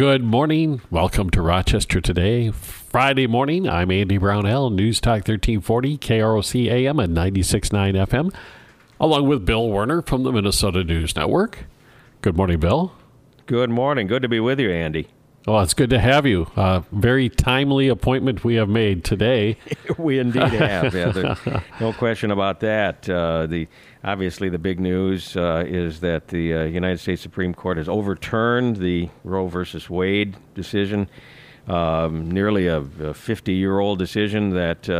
Good 0.00 0.24
morning. 0.24 0.80
Welcome 0.90 1.28
to 1.28 1.42
Rochester 1.42 2.00
today. 2.00 2.50
Friday 2.52 3.26
morning. 3.26 3.68
I'm 3.68 3.90
Andy 3.90 4.16
Brownell, 4.16 4.70
News 4.70 4.98
Talk 4.98 5.28
1340, 5.28 5.98
KROC 5.98 6.70
AM 6.70 6.98
and 6.98 7.14
96.9 7.14 8.06
FM, 8.06 8.34
along 8.98 9.28
with 9.28 9.44
Bill 9.44 9.68
Werner 9.68 10.00
from 10.00 10.22
the 10.22 10.32
Minnesota 10.32 10.84
News 10.84 11.14
Network. 11.14 11.66
Good 12.22 12.34
morning, 12.34 12.60
Bill. 12.60 12.94
Good 13.44 13.68
morning. 13.68 14.06
Good 14.06 14.22
to 14.22 14.28
be 14.30 14.40
with 14.40 14.58
you, 14.58 14.70
Andy. 14.70 15.08
Well, 15.50 15.62
it's 15.62 15.74
good 15.74 15.90
to 15.90 15.98
have 15.98 16.26
you. 16.26 16.46
Uh, 16.54 16.82
very 16.92 17.28
timely 17.28 17.88
appointment 17.88 18.44
we 18.44 18.54
have 18.54 18.68
made 18.68 19.02
today. 19.02 19.56
we 19.98 20.20
indeed 20.20 20.44
have. 20.44 20.94
Yeah, 20.94 21.60
no 21.80 21.92
question 21.92 22.30
about 22.30 22.60
that. 22.60 23.10
Uh, 23.10 23.46
the 23.46 23.66
obviously 24.04 24.48
the 24.48 24.60
big 24.60 24.78
news 24.78 25.36
uh, 25.36 25.64
is 25.66 25.98
that 26.02 26.28
the 26.28 26.54
uh, 26.54 26.62
United 26.66 27.00
States 27.00 27.20
Supreme 27.20 27.52
Court 27.52 27.78
has 27.78 27.88
overturned 27.88 28.76
the 28.76 29.08
Roe 29.24 29.48
versus 29.48 29.90
Wade 29.90 30.36
decision. 30.54 31.08
Um, 31.66 32.30
nearly 32.30 32.68
a 32.68 32.84
50 33.12 33.52
year 33.52 33.80
old 33.80 33.98
decision 33.98 34.50
that 34.50 34.88
uh, 34.88 34.92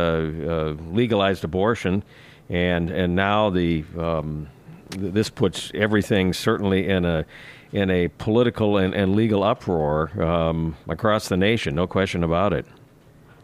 uh, 0.51 0.73
legalized 0.91 1.45
abortion, 1.45 2.03
and 2.49 2.89
and 2.89 3.15
now 3.15 3.51
the 3.51 3.85
um, 3.97 4.49
th- 4.89 5.13
this 5.13 5.29
puts 5.29 5.71
everything 5.73 6.33
certainly 6.33 6.89
in 6.89 7.05
a 7.05 7.25
in 7.73 7.89
a 7.89 8.07
political 8.09 8.77
and, 8.77 8.93
and 8.93 9.15
legal 9.15 9.43
uproar 9.43 10.21
um, 10.21 10.75
across 10.89 11.29
the 11.29 11.37
nation, 11.37 11.75
no 11.75 11.87
question 11.87 12.23
about 12.23 12.53
it. 12.53 12.65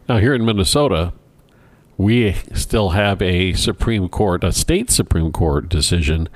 Now, 0.09 0.17
here 0.17 0.33
in 0.33 0.45
Minnesota, 0.45 1.13
we 1.97 2.33
still 2.53 2.89
have 2.89 3.21
a 3.21 3.53
Supreme 3.53 4.07
Court, 4.07 4.43
a 4.43 4.51
state 4.51 4.89
Supreme 4.89 5.31
Court 5.31 5.67
decision 5.67 6.29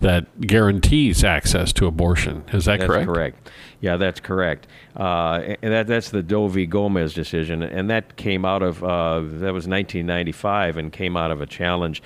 that 0.00 0.40
guarantees 0.40 1.22
access 1.22 1.72
to 1.74 1.86
abortion. 1.86 2.44
Is 2.52 2.64
that 2.64 2.80
correct? 2.80 2.80
that's 2.80 2.88
correct? 2.88 3.06
correct. 3.06 3.50
Yeah, 3.80 3.96
that's 3.96 4.20
correct. 4.20 4.66
Uh, 4.96 5.54
and 5.62 5.72
that, 5.72 5.86
that's 5.86 6.10
the 6.10 6.22
Doe 6.22 6.48
v. 6.48 6.66
Gomez 6.66 7.14
decision, 7.14 7.62
and 7.62 7.88
that 7.90 8.16
came 8.16 8.44
out 8.44 8.62
of 8.62 8.82
uh, 8.82 9.20
that 9.20 9.52
was 9.52 9.66
1995, 9.66 10.76
and 10.76 10.92
came 10.92 11.16
out 11.16 11.30
of 11.30 11.40
a 11.40 11.46
challenge 11.46 12.02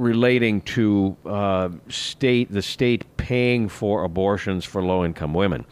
relating 0.00 0.62
to 0.62 1.16
uh, 1.26 1.68
state 1.88 2.50
the 2.50 2.62
state 2.62 3.04
paying 3.18 3.68
for 3.68 4.04
abortions 4.04 4.64
for 4.64 4.82
low 4.82 5.04
income 5.04 5.34
women, 5.34 5.64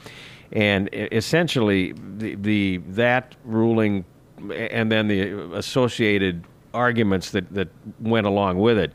and 0.52 0.88
essentially 0.92 1.94
the, 2.18 2.34
the 2.36 2.76
that 2.88 3.34
ruling 3.44 4.04
and 4.52 4.92
then 4.92 5.08
the 5.08 5.56
associated 5.56 6.44
arguments 6.74 7.30
that, 7.30 7.52
that 7.52 7.68
went 8.00 8.26
along 8.26 8.58
with 8.58 8.78
it 8.78 8.92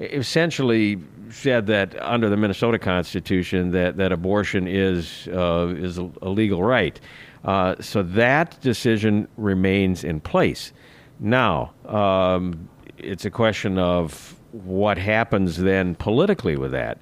essentially 0.00 0.98
said 1.28 1.66
that 1.66 1.94
under 2.02 2.28
the 2.30 2.36
Minnesota 2.36 2.78
Constitution 2.78 3.70
that, 3.70 3.98
that 3.98 4.12
abortion 4.12 4.66
is 4.66 5.28
uh, 5.28 5.74
is 5.76 5.98
a, 5.98 6.10
legal 6.22 6.64
right. 6.64 6.98
Uh, 7.44 7.74
so 7.80 8.02
that 8.02 8.58
decision 8.62 9.28
remains 9.36 10.04
in 10.04 10.20
place. 10.20 10.72
Now 11.20 11.72
um, 11.84 12.68
it's 12.96 13.26
a 13.26 13.30
question 13.30 13.78
of 13.78 14.34
what 14.52 14.98
happens 14.98 15.56
then 15.56 15.94
politically 15.94 16.56
with 16.56 16.72
that. 16.72 16.98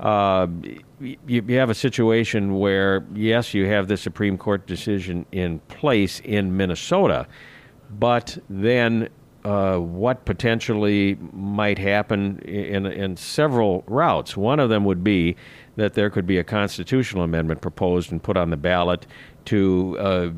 Uh, 0.00 0.48
you, 1.00 1.16
you, 1.26 1.58
have 1.58 1.70
a 1.70 1.74
situation 1.74 2.58
where, 2.58 3.04
yes, 3.14 3.54
you 3.54 3.66
have 3.66 3.86
the 3.86 3.96
Supreme 3.96 4.36
Court 4.36 4.66
decision 4.66 5.24
in 5.30 5.60
place 5.60 6.20
in 6.20 6.56
Minnesota, 6.56 7.26
but 7.98 8.36
then 8.50 9.08
uh, 9.44 9.76
what 9.76 10.24
potentially 10.24 11.16
might 11.32 11.78
happen 11.78 12.38
in, 12.40 12.86
in 12.86 13.16
several 13.16 13.84
routes. 13.86 14.36
One 14.36 14.60
of 14.60 14.70
them 14.70 14.84
would 14.84 15.02
be 15.02 15.36
that 15.76 15.94
there 15.94 16.10
could 16.10 16.26
be 16.26 16.38
a 16.38 16.44
constitutional 16.44 17.24
amendment 17.24 17.60
proposed 17.60 18.12
and 18.12 18.22
put 18.22 18.36
on 18.36 18.50
the 18.50 18.56
ballot 18.56 19.06
to 19.46 19.96
uh, 19.98 20.30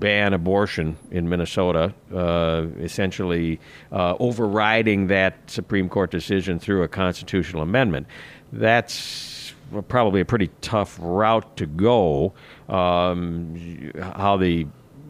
ban 0.00 0.32
abortion 0.32 0.96
in 1.10 1.28
Minnesota, 1.28 1.94
uh, 2.12 2.66
essentially 2.78 3.60
uh, 3.92 4.16
overriding 4.18 5.06
that 5.08 5.34
Supreme 5.46 5.88
Court 5.88 6.10
decision 6.10 6.58
through 6.58 6.82
a 6.82 6.88
constitutional 6.88 7.62
amendment. 7.62 8.06
That's 8.52 9.54
probably 9.88 10.20
a 10.20 10.24
pretty 10.24 10.50
tough 10.62 10.98
route 11.00 11.56
to 11.58 11.66
go. 11.66 12.32
Um, 12.68 13.92
how 14.00 14.36
the 14.36 14.66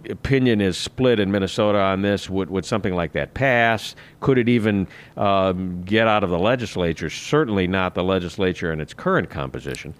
opinion 0.09 0.61
is 0.61 0.77
split 0.77 1.21
in 1.21 1.31
Minnesota 1.31 1.79
on 1.79 2.03
this. 2.03 2.29
Would, 2.29 2.51
would 2.51 2.65
something 2.65 2.95
like 2.95 3.13
that 3.13 3.35
pass? 3.35 3.95
Could 4.21 4.39
it 4.39 4.49
even 4.49 4.89
um, 5.17 5.83
get 5.83 6.09
out 6.09 6.25
of 6.25 6.31
the 6.31 6.39
legislature? 6.39 7.11
Certainly 7.11 7.69
not 7.69 7.95
the 7.95 8.05
legislature 8.05 8.73
in 8.73 8.81
its 8.81 8.93
current 8.93 9.31
composition 9.31 9.95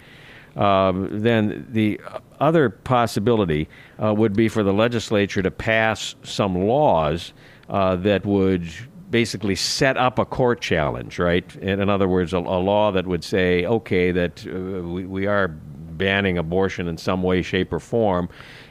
um, 0.57 1.09
then 1.23 1.67
the 1.71 2.01
other 2.41 2.71
possibility 2.71 3.69
uh, 4.03 4.13
would 4.15 4.35
be 4.35 4.49
for 4.49 4.63
the 4.63 4.73
legislature 4.73 5.43
to 5.43 5.51
pass 5.51 6.15
some 6.23 6.55
laws 6.67 7.33
uh, 7.69 7.97
that 7.97 8.25
would 8.27 8.69
basically 9.11 9.57
set 9.57 9.97
up 9.97 10.19
a 10.19 10.25
court 10.25 10.61
challenge, 10.61 11.19
right? 11.19 11.57
In, 11.57 11.81
in 11.81 11.89
other 11.89 12.09
words, 12.09 12.33
a, 12.33 12.39
a, 12.39 12.61
law 12.61 12.93
that 12.93 13.07
would 13.07 13.25
say, 13.25 13.65
okay, 13.67 14.13
that 14.13 14.47
uh, 14.47 14.83
we, 14.87 15.05
we 15.05 15.27
are 15.27 15.49
banning 15.49 16.39
abortion 16.39 16.89
in 16.89 16.97
some 16.97 17.23
way, 17.23 17.43
shape, 17.43 17.73
or 17.73 17.81
form. 17.81 18.29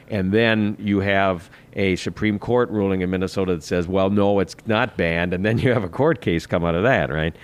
And 0.08 0.32
then 0.32 0.76
you 0.80 1.00
have 1.00 1.48
a 1.74 1.94
Supreme 1.96 2.38
Court 2.38 2.68
ruling 2.70 3.02
in 3.02 3.10
Minnesota 3.10 3.54
that 3.54 3.62
says, 3.62 3.86
well, 3.86 4.10
no, 4.10 4.40
it's 4.40 4.56
not 4.66 4.96
banned. 4.96 5.32
And 5.32 5.44
then 5.44 5.58
you 5.58 5.72
have 5.72 5.84
a 5.84 5.88
court 5.88 6.20
case 6.20 6.46
come 6.46 6.64
out 6.64 6.74
of 6.74 6.82
that, 6.82 7.10
right? 7.10 7.34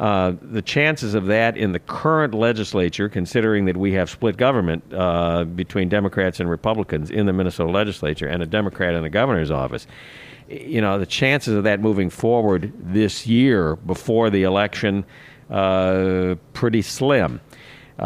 Uh, 0.00 0.32
the 0.40 0.62
chances 0.62 1.12
of 1.12 1.26
that 1.26 1.58
in 1.58 1.72
the 1.72 1.78
current 1.78 2.32
legislature, 2.32 3.06
considering 3.06 3.66
that 3.66 3.76
we 3.76 3.92
have 3.92 4.08
split 4.08 4.38
government 4.38 4.82
uh, 4.94 5.44
between 5.44 5.90
Democrats 5.90 6.40
and 6.40 6.48
Republicans 6.48 7.10
in 7.10 7.26
the 7.26 7.34
Minnesota 7.34 7.70
legislature 7.70 8.26
and 8.26 8.42
a 8.42 8.46
Democrat 8.46 8.94
in 8.94 9.02
the 9.02 9.10
governor's 9.10 9.50
office, 9.50 9.86
you 10.48 10.80
know, 10.80 10.98
the 10.98 11.04
chances 11.04 11.54
of 11.54 11.64
that 11.64 11.80
moving 11.80 12.08
forward 12.08 12.72
this 12.78 13.26
year 13.26 13.76
before 13.76 14.30
the 14.30 14.42
election, 14.44 15.04
uh, 15.50 16.34
pretty 16.54 16.80
slim. 16.80 17.38
Uh, 17.98 18.04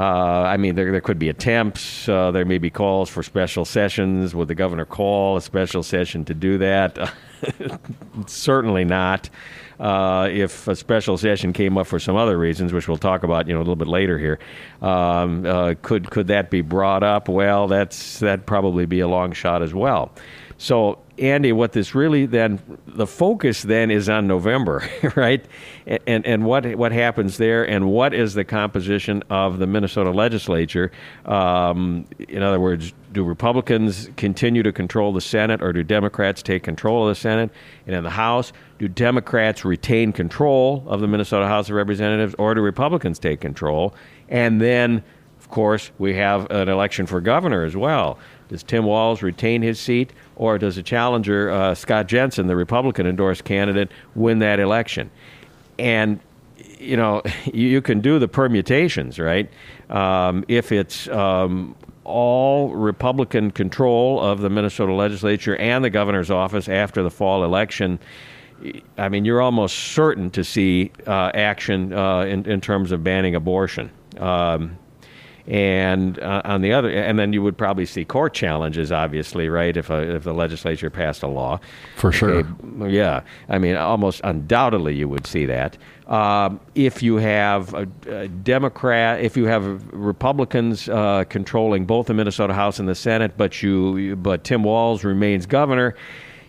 I 0.48 0.56
mean, 0.56 0.74
there, 0.74 0.90
there 0.90 1.00
could 1.00 1.20
be 1.20 1.28
attempts. 1.28 2.08
Uh, 2.08 2.32
there 2.32 2.44
may 2.44 2.58
be 2.58 2.70
calls 2.70 3.08
for 3.08 3.22
special 3.22 3.64
sessions. 3.64 4.34
Would 4.34 4.48
the 4.48 4.56
governor 4.56 4.84
call 4.84 5.36
a 5.36 5.40
special 5.40 5.84
session 5.84 6.24
to 6.24 6.34
do 6.34 6.58
that? 6.58 7.14
Certainly 8.26 8.86
not. 8.86 9.30
Uh, 9.78 10.28
if 10.30 10.68
a 10.68 10.76
special 10.76 11.16
session 11.18 11.52
came 11.52 11.76
up 11.76 11.86
for 11.86 11.98
some 11.98 12.16
other 12.16 12.38
reasons, 12.38 12.72
which 12.72 12.88
we'll 12.88 12.96
talk 12.96 13.22
about, 13.22 13.48
you 13.48 13.54
know, 13.54 13.58
a 13.58 13.62
little 13.62 13.76
bit 13.76 13.88
later 13.88 14.18
here, 14.18 14.38
um, 14.82 15.44
uh, 15.44 15.74
could 15.82 16.10
could 16.10 16.28
that 16.28 16.50
be 16.50 16.60
brought 16.60 17.02
up? 17.02 17.28
Well, 17.28 17.66
that's 17.66 18.20
that 18.20 18.46
probably 18.46 18.86
be 18.86 19.00
a 19.00 19.08
long 19.08 19.32
shot 19.32 19.62
as 19.62 19.74
well. 19.74 20.12
So, 20.56 20.98
Andy, 21.18 21.52
what 21.52 21.72
this 21.72 21.94
really 21.94 22.26
then 22.26 22.60
the 22.86 23.06
focus 23.06 23.62
then 23.62 23.90
is 23.90 24.08
on 24.08 24.26
November, 24.26 24.88
right? 25.16 25.44
And 25.86 26.26
and 26.26 26.44
what 26.44 26.74
what 26.76 26.92
happens 26.92 27.36
there, 27.36 27.68
and 27.68 27.90
what 27.90 28.14
is 28.14 28.34
the 28.34 28.44
composition 28.44 29.22
of 29.30 29.58
the 29.58 29.66
Minnesota 29.66 30.10
legislature? 30.10 30.90
Um, 31.24 32.06
in 32.28 32.42
other 32.42 32.60
words, 32.60 32.92
do 33.12 33.22
Republicans 33.22 34.10
continue 34.16 34.62
to 34.62 34.72
control 34.72 35.12
the 35.12 35.20
Senate, 35.20 35.62
or 35.62 35.72
do 35.72 35.82
Democrats 35.82 36.42
take 36.42 36.62
control 36.62 37.08
of 37.08 37.14
the 37.14 37.20
Senate? 37.20 37.50
And 37.86 37.94
in 37.94 38.02
the 38.04 38.10
House, 38.10 38.52
do 38.78 38.88
Democrats 38.88 39.64
retain 39.64 40.12
control 40.12 40.84
of 40.86 41.00
the 41.00 41.06
Minnesota 41.06 41.46
House 41.46 41.68
of 41.68 41.76
Representatives, 41.76 42.34
or 42.38 42.54
do 42.54 42.60
Republicans 42.60 43.18
take 43.18 43.40
control? 43.40 43.94
And 44.28 44.60
then, 44.60 45.02
of 45.38 45.48
course, 45.48 45.92
we 45.98 46.14
have 46.14 46.50
an 46.50 46.68
election 46.68 47.06
for 47.06 47.20
governor 47.20 47.64
as 47.64 47.76
well. 47.76 48.18
Does 48.54 48.62
Tim 48.62 48.84
Walz 48.84 49.20
retain 49.20 49.62
his 49.62 49.80
seat, 49.80 50.12
or 50.36 50.58
does 50.58 50.78
a 50.78 50.82
challenger, 50.84 51.50
uh, 51.50 51.74
Scott 51.74 52.06
Jensen, 52.06 52.46
the 52.46 52.54
Republican 52.54 53.04
endorsed 53.04 53.42
candidate, 53.42 53.90
win 54.14 54.38
that 54.38 54.60
election? 54.60 55.10
And 55.76 56.20
you 56.78 56.96
know, 56.96 57.20
you 57.52 57.82
can 57.82 58.00
do 58.00 58.20
the 58.20 58.28
permutations, 58.28 59.18
right? 59.18 59.50
Um, 59.90 60.44
if 60.46 60.70
it's 60.70 61.08
um, 61.08 61.74
all 62.04 62.72
Republican 62.76 63.50
control 63.50 64.20
of 64.20 64.40
the 64.40 64.50
Minnesota 64.50 64.92
legislature 64.92 65.56
and 65.56 65.84
the 65.84 65.90
governor's 65.90 66.30
office 66.30 66.68
after 66.68 67.02
the 67.02 67.10
fall 67.10 67.42
election, 67.42 67.98
I 68.96 69.08
mean, 69.08 69.24
you're 69.24 69.42
almost 69.42 69.76
certain 69.76 70.30
to 70.30 70.44
see 70.44 70.92
uh, 71.08 71.32
action 71.34 71.92
uh, 71.92 72.20
in, 72.20 72.48
in 72.48 72.60
terms 72.60 72.92
of 72.92 73.02
banning 73.02 73.34
abortion. 73.34 73.90
Um, 74.16 74.78
and 75.46 76.18
uh, 76.20 76.40
on 76.44 76.62
the 76.62 76.72
other, 76.72 76.88
and 76.90 77.18
then 77.18 77.32
you 77.32 77.42
would 77.42 77.58
probably 77.58 77.84
see 77.84 78.04
court 78.04 78.32
challenges, 78.32 78.90
obviously, 78.90 79.48
right? 79.48 79.76
If 79.76 79.90
a, 79.90 80.16
if 80.16 80.24
the 80.24 80.32
legislature 80.32 80.88
passed 80.88 81.22
a 81.22 81.26
law, 81.26 81.60
for 81.96 82.12
sure, 82.12 82.46
yeah. 82.86 83.22
I 83.48 83.58
mean, 83.58 83.76
almost 83.76 84.22
undoubtedly, 84.24 84.94
you 84.94 85.08
would 85.08 85.26
see 85.26 85.44
that. 85.46 85.76
Um, 86.06 86.60
if 86.74 87.02
you 87.02 87.16
have 87.16 87.74
a, 87.74 87.88
a, 88.08 88.28
Democrat, 88.28 89.20
if 89.20 89.36
you 89.36 89.46
have 89.46 89.92
Republicans 89.92 90.88
uh, 90.88 91.24
controlling 91.28 91.86
both 91.86 92.06
the 92.06 92.14
Minnesota 92.14 92.54
House 92.54 92.78
and 92.78 92.88
the 92.88 92.94
Senate, 92.94 93.36
but 93.36 93.62
you, 93.62 94.16
but 94.16 94.44
Tim 94.44 94.64
Walz 94.64 95.04
remains 95.04 95.46
governor, 95.46 95.94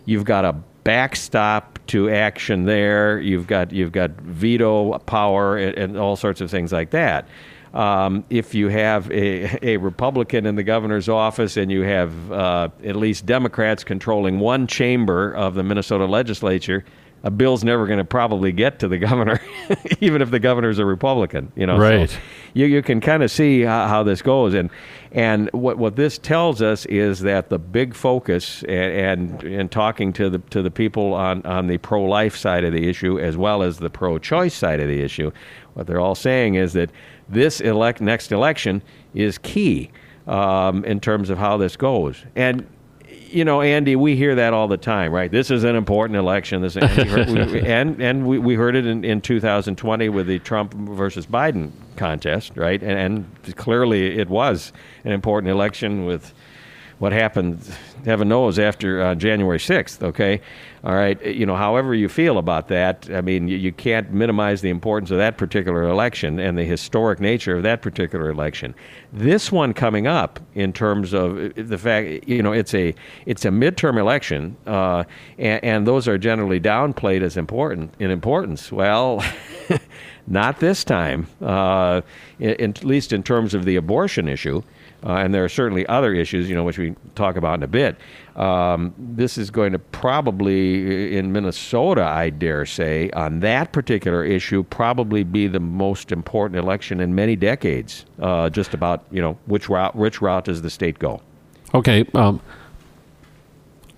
you've 0.06 0.26
got 0.26 0.46
a 0.46 0.54
backstop 0.86 1.80
to 1.88 2.10
action 2.10 2.66
there. 2.66 3.20
You've 3.20 3.48
got 3.48 3.72
you've 3.72 3.92
got 3.92 4.12
veto 4.12 4.98
power 5.00 5.58
and, 5.58 5.78
and 5.78 5.98
all 5.98 6.16
sorts 6.16 6.40
of 6.42 6.50
things 6.50 6.72
like 6.72 6.92
that. 6.92 7.28
Um, 7.76 8.24
if 8.30 8.56
you 8.56 8.70
have 8.70 9.12
a, 9.12 9.74
a 9.74 9.78
Republican 9.78 10.46
in 10.46 10.56
the 10.56 10.64
governor's 10.64 11.10
office 11.10 11.58
and 11.58 11.70
you 11.70 11.82
have 11.82 12.32
uh, 12.32 12.70
at 12.84 12.96
least 12.96 13.26
Democrats 13.26 13.84
controlling 13.84 14.40
one 14.40 14.66
chamber 14.66 15.34
of 15.34 15.56
the 15.56 15.64
Minnesota 15.64 16.06
legislature, 16.06 16.86
a 17.26 17.32
bill's 17.32 17.64
never 17.64 17.86
going 17.88 17.98
to 17.98 18.06
probably 18.06 18.52
get 18.52 18.80
to 18.80 18.88
the 18.88 18.98
governor, 19.00 19.42
even 20.00 20.22
if 20.22 20.32
the 20.32 20.40
governor's 20.40 20.80
a 20.80 20.86
Republican. 20.86 21.52
You 21.56 21.66
know, 21.66 21.78
right? 21.78 22.10
So 22.10 22.18
you 22.54 22.68
you 22.68 22.82
can 22.82 23.02
kind 23.02 23.24
of 23.24 23.32
see 23.32 23.62
how, 23.62 23.88
how, 23.88 24.04
this 24.04 24.22
goes, 24.22 24.54
and 24.54 24.70
and 25.12 25.50
what 25.52 25.78
what 25.78 25.96
this 25.96 26.18
tells 26.20 26.62
us 26.62 26.86
is 26.86 27.22
that 27.22 27.50
the 27.50 27.58
big 27.58 27.96
focus 27.96 28.64
and 28.70 29.42
and, 29.42 29.44
and 29.44 29.72
talking 29.72 30.14
to 30.14 30.30
the 30.30 30.40
to 30.52 30.62
the 30.62 30.70
people 30.72 31.16
on 31.16 31.44
on 31.48 31.66
the 31.66 31.80
pro 31.80 32.04
life 32.04 32.38
side 32.38 32.64
of 32.64 32.72
the 32.72 32.88
issue 32.88 33.20
as 33.20 33.36
well 33.36 33.64
as 33.64 33.80
the 33.80 33.90
pro 33.90 34.20
choice 34.20 34.54
side 34.54 34.80
of 34.80 34.88
the 34.88 35.02
issue, 35.02 35.32
what 35.74 35.88
they're 35.88 36.00
all 36.00 36.16
saying 36.16 36.56
is 36.56 36.74
that 36.74 36.92
this 37.30 37.62
elect 37.62 38.02
next 38.02 38.32
election 38.32 38.82
is 39.14 39.38
key 39.38 39.92
um, 40.28 40.84
in 40.86 41.00
terms 41.00 41.30
of 41.30 41.38
how 41.38 41.58
this 41.58 41.76
goes, 41.76 42.24
and 42.36 42.68
you 43.36 43.44
know, 43.44 43.62
Andy, 43.62 43.96
we 43.96 44.16
hear 44.16 44.36
that 44.36 44.54
all 44.54 44.68
the 44.68 44.78
time, 44.78 45.12
right? 45.12 45.30
This 45.30 45.52
is 45.52 45.66
an 45.66 45.76
important 45.76 46.18
election. 46.18 46.62
This 46.62 46.78
and 46.78 46.90
we 46.98 47.04
heard, 47.04 47.28
and, 47.66 48.02
and 48.02 48.26
we, 48.26 48.40
we 48.40 48.56
heard 48.56 48.76
it 48.76 48.86
in, 48.86 49.04
in 49.04 49.20
2020 49.20 50.10
with 50.10 50.28
the 50.28 50.40
Trump 50.40 50.74
versus 50.74 51.26
Biden 51.26 51.72
contest, 51.98 52.54
right? 52.56 52.82
And, 52.82 53.28
and 53.46 53.56
clearly 53.58 54.18
it 54.18 54.30
was 54.30 54.72
an 55.04 55.12
important 55.12 55.52
election 55.52 56.06
with 56.06 56.34
what 57.00 57.12
happened, 57.12 57.60
heaven 58.06 58.30
knows, 58.30 58.60
after 58.60 59.02
uh, 59.02 59.16
January 59.16 59.58
6th, 59.58 60.02
okay? 60.04 60.42
All 60.84 60.94
right, 60.94 61.20
you 61.26 61.46
know, 61.46 61.56
however 61.56 61.96
you 61.96 62.08
feel 62.08 62.38
about 62.38 62.68
that, 62.68 63.10
I 63.12 63.22
mean, 63.22 63.48
you, 63.48 63.58
you, 63.58 63.72
can't 63.72 64.12
minimize 64.12 64.62
the 64.62 64.70
importance 64.70 65.10
of 65.10 65.18
that 65.18 65.36
particular 65.36 65.84
election 65.84 66.40
and 66.40 66.58
the 66.58 66.64
historic 66.64 67.20
nature 67.20 67.58
of 67.58 67.64
that 67.64 67.82
particular 67.82 68.30
election. 68.30 68.76
This 69.12 69.52
one 69.52 69.74
coming 69.74 70.06
up, 70.06 70.40
in 70.54 70.72
terms 70.74 71.14
of 71.14 71.38
uh, 71.38 71.50
the 71.56 71.78
fact, 71.80 72.28
you 72.28 72.44
know, 72.44 72.52
it's 72.52 72.76
a 72.76 72.94
it's 73.26 73.46
a 73.46 73.50
midterm 73.50 73.98
election, 73.98 74.56
uh, 74.68 75.06
and, 75.40 75.64
and 75.64 75.88
those 75.88 76.08
are 76.08 76.20
generally 76.20 76.60
downplayed 76.60 77.22
as 77.22 77.36
important 77.38 77.94
in 78.00 78.12
importance. 78.12 78.72
Well. 78.72 79.24
not 80.28 80.60
this 80.60 80.84
time, 80.84 81.28
uh, 81.42 82.02
in, 82.40 82.72
at 82.72 82.84
least 82.84 83.14
in 83.14 83.22
terms 83.22 83.54
of 83.54 83.66
the 83.66 83.76
abortion 83.76 84.28
issue 84.28 84.62
uh, 85.04 85.14
and 85.14 85.34
there 85.34 85.44
are 85.44 85.50
certainly 85.50 85.86
other 85.88 86.14
issues, 86.14 86.50
you 86.50 86.56
know, 86.56 86.64
which 86.64 86.78
we 86.78 86.96
talk 87.16 87.36
about 87.36 87.56
in 87.56 87.64
a 87.64 87.68
bit. 87.68 87.98
Um, 88.36 88.94
this 88.98 89.38
is 89.38 89.50
going 89.50 89.72
to 89.72 89.80
probably, 89.80 91.16
in 91.18 91.32
Minnesota, 91.32 92.04
I 92.04 92.30
dare 92.30 92.66
say, 92.66 93.10
on 93.12 93.40
that 93.42 93.72
particular 93.72 94.24
issue, 94.24 94.64
probably 94.64 95.24
be 95.24 95.48
the 95.48 95.60
most 95.60 96.12
important 96.12 96.60
election 96.60 97.00
in 97.00 97.16
many 97.16 97.36
decades. 97.36 98.06
Uh, 98.20 98.50
just 98.50 98.74
about, 98.74 99.06
you 99.12 99.22
know, 99.22 99.38
which 99.46 99.70
route, 99.70 99.96
which 99.96 100.22
route 100.22 100.46
does 100.46 100.62
the 100.62 100.70
state 100.70 101.00
go? 101.00 101.22
Okay. 101.74 102.06
Um, 102.14 102.42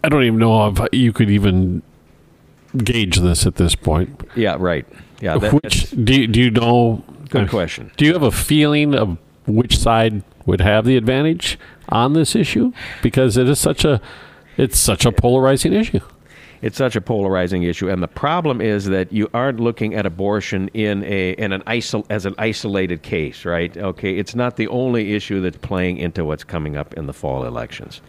I 0.03 0.09
don't 0.09 0.23
even 0.23 0.39
know 0.39 0.67
if 0.67 0.79
you 0.91 1.13
could 1.13 1.29
even 1.29 1.81
gauge 2.75 3.17
this 3.17 3.45
at 3.45 3.55
this 3.55 3.75
point. 3.75 4.23
Yeah, 4.35 4.57
right. 4.59 4.85
Yeah. 5.19 5.37
That, 5.37 5.53
which 5.53 5.89
do 5.91 6.21
you, 6.21 6.27
do 6.27 6.41
you 6.41 6.51
know? 6.51 7.03
Good 7.29 7.49
question. 7.49 7.91
Do 7.97 8.05
you 8.05 8.13
have 8.13 8.23
a 8.23 8.31
feeling 8.31 8.93
of 8.93 9.17
which 9.47 9.77
side 9.77 10.23
would 10.47 10.61
have 10.61 10.85
the 10.85 10.97
advantage 10.97 11.59
on 11.89 12.13
this 12.13 12.35
issue 12.35 12.71
because 13.03 13.37
it 13.37 13.47
is 13.47 13.59
such 13.59 13.85
a 13.85 14.01
it's 14.57 14.79
such 14.79 15.05
a 15.05 15.11
polarizing 15.11 15.73
issue. 15.73 15.99
It's 16.63 16.77
such 16.77 16.95
a 16.95 17.01
polarizing 17.01 17.61
issue, 17.61 17.87
and 17.87 18.01
the 18.01 18.07
problem 18.07 18.61
is 18.61 18.85
that 18.85 19.13
you 19.13 19.29
aren't 19.31 19.59
looking 19.59 19.93
at 19.93 20.07
abortion 20.07 20.69
in 20.69 21.03
a 21.03 21.33
in 21.33 21.51
an 21.51 21.61
isol- 21.67 22.07
as 22.09 22.25
an 22.25 22.33
isolated 22.39 23.03
case, 23.03 23.45
right? 23.45 23.77
Okay, 23.77 24.17
it's 24.17 24.33
not 24.33 24.55
the 24.55 24.67
only 24.69 25.13
issue 25.13 25.39
that's 25.39 25.57
playing 25.57 25.97
into 25.97 26.25
what's 26.25 26.43
coming 26.43 26.75
up 26.75 26.95
in 26.95 27.05
the 27.05 27.13
fall 27.13 27.45
elections. 27.45 28.01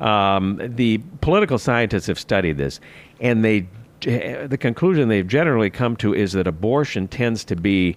Um, 0.00 0.60
the 0.60 0.98
political 1.20 1.58
scientists 1.58 2.08
have 2.08 2.18
studied 2.18 2.58
this, 2.58 2.80
and 3.20 3.44
they 3.44 3.68
the 4.00 4.58
conclusion 4.60 5.08
they've 5.08 5.26
generally 5.26 5.70
come 5.70 5.96
to 5.96 6.12
is 6.12 6.32
that 6.32 6.48
abortion 6.48 7.06
tends 7.06 7.44
to 7.44 7.54
be 7.54 7.96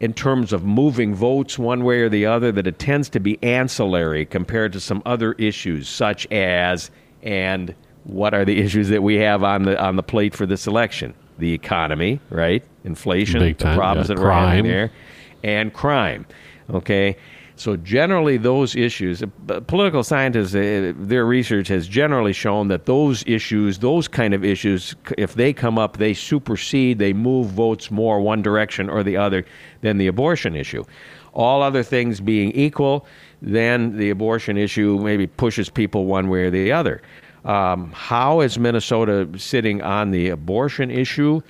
in 0.00 0.14
terms 0.14 0.52
of 0.52 0.64
moving 0.64 1.14
votes 1.14 1.58
one 1.58 1.84
way 1.84 2.00
or 2.00 2.08
the 2.08 2.26
other 2.26 2.52
that 2.52 2.66
it 2.66 2.78
tends 2.78 3.08
to 3.10 3.20
be 3.20 3.42
ancillary 3.42 4.24
compared 4.24 4.72
to 4.72 4.80
some 4.80 5.02
other 5.04 5.32
issues 5.34 5.88
such 5.88 6.26
as 6.30 6.90
and 7.22 7.74
what 8.04 8.32
are 8.32 8.44
the 8.44 8.58
issues 8.58 8.88
that 8.88 9.02
we 9.02 9.16
have 9.16 9.42
on 9.42 9.64
the 9.64 9.80
on 9.80 9.96
the 9.96 10.02
plate 10.02 10.34
for 10.34 10.46
this 10.46 10.66
election 10.66 11.14
the 11.38 11.52
economy 11.52 12.20
right 12.30 12.64
inflation 12.84 13.40
time, 13.54 13.74
the 13.74 13.76
problems 13.76 14.08
yeah. 14.08 14.14
that 14.14 14.20
crime. 14.20 14.36
we're 14.36 14.56
having 14.56 14.70
there 14.70 14.90
and 15.42 15.72
crime 15.72 16.26
okay 16.70 17.16
so 17.58 17.76
generally, 17.76 18.36
those 18.36 18.76
issues, 18.76 19.22
uh, 19.22 19.60
political 19.66 20.04
scientists, 20.04 20.54
uh, 20.54 20.92
their 20.96 21.26
research 21.26 21.68
has 21.68 21.88
generally 21.88 22.32
shown 22.32 22.68
that 22.68 22.86
those 22.86 23.24
issues, 23.26 23.78
those 23.78 24.06
kind 24.06 24.32
of 24.32 24.44
issues, 24.44 24.94
if 25.16 25.34
they 25.34 25.52
come 25.52 25.78
up, 25.78 25.96
they 25.96 26.14
supersede, 26.14 26.98
they 26.98 27.12
move 27.12 27.48
votes 27.48 27.90
more 27.90 28.20
one 28.20 28.42
direction 28.42 28.88
or 28.88 29.02
the 29.02 29.16
other 29.16 29.44
than 29.80 29.98
the 29.98 30.06
abortion 30.06 30.54
issue. 30.54 30.84
All 31.34 31.62
other 31.62 31.82
things 31.82 32.20
being 32.20 32.52
equal, 32.52 33.06
then 33.42 33.96
the 33.96 34.10
abortion 34.10 34.56
issue 34.56 34.98
maybe 35.02 35.26
pushes 35.26 35.68
people 35.68 36.06
one 36.06 36.28
way 36.28 36.44
or 36.44 36.50
the 36.50 36.72
other. 36.72 37.02
Um, 37.44 37.92
how 37.92 38.40
is 38.40 38.58
Minnesota 38.58 39.28
sitting 39.36 39.82
on 39.82 40.10
the 40.10 40.28
abortion 40.28 40.90
issue? 40.90 41.40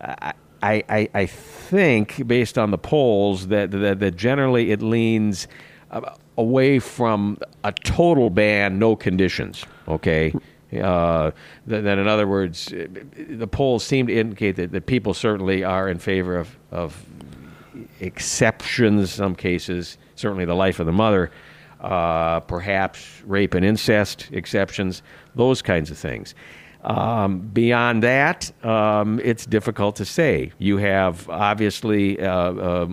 I, 0.00 0.32
I, 0.62 1.08
I, 1.14 1.26
think, 1.72 2.26
based 2.26 2.58
on 2.58 2.70
the 2.70 2.76
polls, 2.76 3.46
that, 3.46 3.70
that, 3.70 3.98
that 3.98 4.14
generally 4.14 4.72
it 4.72 4.82
leans 4.82 5.48
uh, 5.90 6.14
away 6.36 6.78
from 6.78 7.38
a 7.64 7.72
total 7.72 8.28
ban, 8.28 8.78
no 8.78 8.94
conditions. 8.94 9.64
Okay. 9.88 10.34
Uh, 10.70 11.30
then, 11.66 11.98
in 11.98 12.06
other 12.06 12.28
words, 12.28 12.72
the 13.16 13.46
polls 13.46 13.84
seem 13.84 14.06
to 14.06 14.14
indicate 14.14 14.56
that, 14.56 14.70
that 14.72 14.84
people 14.84 15.14
certainly 15.14 15.64
are 15.64 15.88
in 15.88 15.98
favor 15.98 16.36
of, 16.36 16.58
of 16.70 17.06
exceptions, 18.00 19.10
some 19.10 19.34
cases, 19.34 19.96
certainly 20.14 20.44
the 20.44 20.54
life 20.54 20.78
of 20.78 20.84
the 20.84 20.92
mother, 20.92 21.30
uh, 21.80 22.40
perhaps 22.40 23.22
rape 23.24 23.54
and 23.54 23.64
incest 23.64 24.28
exceptions, 24.32 25.02
those 25.34 25.62
kinds 25.62 25.90
of 25.90 25.96
things. 25.96 26.34
Um, 26.82 27.38
beyond 27.38 28.02
that, 28.02 28.50
um, 28.64 29.20
it's 29.22 29.46
difficult 29.46 29.96
to 29.96 30.04
say. 30.04 30.52
You 30.58 30.78
have 30.78 31.28
obviously 31.30 32.20
uh, 32.20 32.52
uh, 32.52 32.88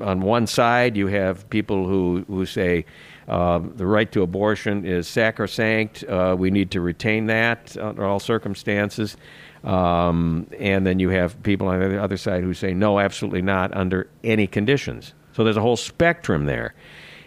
on 0.00 0.20
one 0.22 0.46
side, 0.46 0.96
you 0.96 1.06
have 1.08 1.48
people 1.50 1.86
who, 1.86 2.24
who 2.26 2.46
say 2.46 2.86
uh, 3.28 3.60
the 3.74 3.86
right 3.86 4.10
to 4.12 4.22
abortion 4.22 4.86
is 4.86 5.06
sacrosanct. 5.06 6.04
Uh, 6.04 6.36
we 6.38 6.50
need 6.50 6.70
to 6.70 6.80
retain 6.80 7.26
that 7.26 7.76
under 7.76 8.04
all 8.04 8.20
circumstances. 8.20 9.16
Um, 9.64 10.46
and 10.58 10.86
then 10.86 10.98
you 10.98 11.10
have 11.10 11.42
people 11.42 11.66
on 11.68 11.80
the 11.80 12.02
other 12.02 12.16
side 12.16 12.42
who 12.44 12.54
say 12.54 12.72
no, 12.72 13.00
absolutely 13.00 13.42
not 13.42 13.76
under 13.76 14.08
any 14.22 14.46
conditions. 14.46 15.12
So 15.32 15.44
there's 15.44 15.56
a 15.56 15.62
whole 15.62 15.76
spectrum 15.76 16.46
there. 16.46 16.74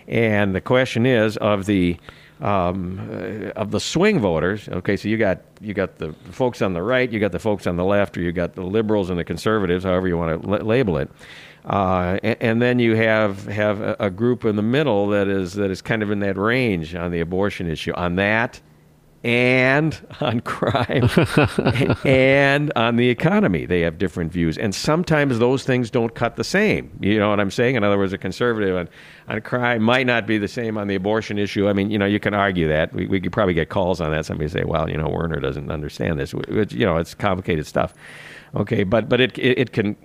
And 0.08 0.56
the 0.56 0.62
question 0.62 1.06
is 1.06 1.38
of 1.38 1.66
the 1.66 1.98
um, 2.42 3.00
uh, 3.12 3.50
of 3.60 3.72
the 3.72 3.80
swing 3.80 4.20
voters. 4.20 4.68
Okay, 4.70 4.98
so 4.98 5.08
you 5.08 5.18
got 5.18 5.42
you 5.62 5.74
got 5.74 5.98
the 5.98 6.14
folks 6.32 6.62
on 6.62 6.74
the 6.74 6.82
right, 6.82 7.12
you 7.12 7.20
got 7.20 7.32
the 7.32 7.40
folks 7.40 7.68
on 7.68 7.76
the 7.76 7.84
left, 7.84 8.18
or 8.18 8.22
you 8.22 8.32
got 8.32 8.56
the 8.56 8.64
liberals 8.64 9.10
and 9.10 9.20
the 9.20 9.24
conservatives, 9.24 9.84
however 9.84 10.08
you 10.08 10.18
want 10.18 10.42
to 10.42 10.50
l- 10.50 10.66
label 10.66 10.98
it. 10.98 11.10
Uh, 11.66 12.18
and, 12.24 12.38
and, 12.40 12.62
then 12.62 12.80
you 12.80 12.96
have 12.96 13.46
have 13.48 13.82
a, 13.82 13.96
a, 14.00 14.10
group 14.10 14.46
in 14.46 14.56
the 14.56 14.62
middle 14.62 15.10
that 15.10 15.28
is 15.28 15.54
that 15.54 15.70
is 15.70 15.82
kind 15.82 16.02
of 16.02 16.10
in 16.10 16.20
that 16.20 16.38
range 16.38 16.96
on 16.96 17.12
the 17.12 17.20
abortion 17.20 17.70
issue. 17.70 17.92
On 17.94 18.16
that, 18.16 18.62
and 19.24 20.00
on 20.22 20.40
crime 20.42 21.10
and 22.06 22.72
on 22.76 22.96
the 22.96 23.10
economy. 23.10 23.66
They 23.66 23.82
have 23.82 23.98
different 23.98 24.32
views. 24.32 24.58
And 24.58 24.74
sometimes 24.74 25.40
those 25.40 25.64
things 25.64 25.90
don't 25.90 26.14
cut 26.14 26.36
the 26.36 26.44
same. 26.44 26.98
You 27.02 27.20
know 27.20 27.30
what 27.30 27.40
I'm 27.40 27.52
saying? 27.52 27.76
In 27.76 27.84
other 27.84 27.98
words, 27.98 28.14
a 28.14 28.18
conservative 28.18 28.76
on, 28.76 28.90
on 29.28 29.42
crime 29.42 29.84
might 29.84 30.08
not 30.08 30.26
be 30.26 30.38
the 30.38 30.48
same 30.48 30.78
on 30.78 30.88
the 30.88 30.96
abortion 30.96 31.38
issue. 31.38 31.68
I 31.68 31.74
mean, 31.74 31.92
you 31.92 31.98
know, 31.98 32.06
you 32.06 32.20
can 32.20 32.34
argue 32.34 32.68
that. 32.70 32.94
We, 32.94 33.08
we 33.08 33.20
could 33.20 33.32
probably 33.32 33.54
get 33.54 33.70
calls 33.70 34.00
on 34.02 34.12
that. 34.12 34.26
Somebody 34.26 34.50
say, 34.50 34.64
well, 34.64 34.90
you 34.90 34.98
know, 34.98 35.10
Werner 35.10 35.40
doesn't 35.40 35.70
understand 35.72 36.20
this. 36.20 36.34
You 36.34 36.86
know, 36.86 36.98
it's 36.98 37.14
complicated 37.14 37.66
stuff. 37.68 37.94
Okay, 38.56 38.84
but 38.84 39.08
but 39.08 39.22
it, 39.22 39.38
it, 39.38 39.60
it 39.60 39.72
can 39.74 39.96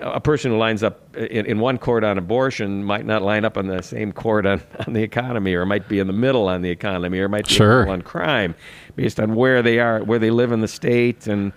a 0.00 0.20
person 0.20 0.50
who 0.50 0.58
lines 0.58 0.82
up 0.82 1.16
in, 1.16 1.46
in, 1.46 1.58
one 1.60 1.78
court 1.78 2.04
on 2.04 2.18
abortion 2.18 2.84
might 2.84 3.06
not 3.06 3.22
line 3.22 3.44
up 3.44 3.56
on 3.56 3.66
the 3.66 3.82
same 3.82 4.12
court 4.12 4.44
on, 4.44 4.60
on 4.86 4.92
the 4.92 5.02
economy, 5.02 5.54
or 5.54 5.64
might 5.64 5.88
be 5.88 5.98
in 5.98 6.06
the 6.06 6.12
middle 6.12 6.48
on 6.48 6.62
the 6.62 6.70
economy, 6.70 7.18
or 7.18 7.28
might 7.28 7.48
be 7.48 7.54
sure. 7.54 7.88
on 7.88 8.02
crime, 8.02 8.54
based 8.96 9.18
on 9.18 9.34
where 9.34 9.62
they 9.62 9.78
are, 9.78 10.02
where 10.02 10.18
they 10.18 10.30
live 10.30 10.52
in 10.52 10.60
the 10.60 10.68
state, 10.68 11.26
and 11.26 11.52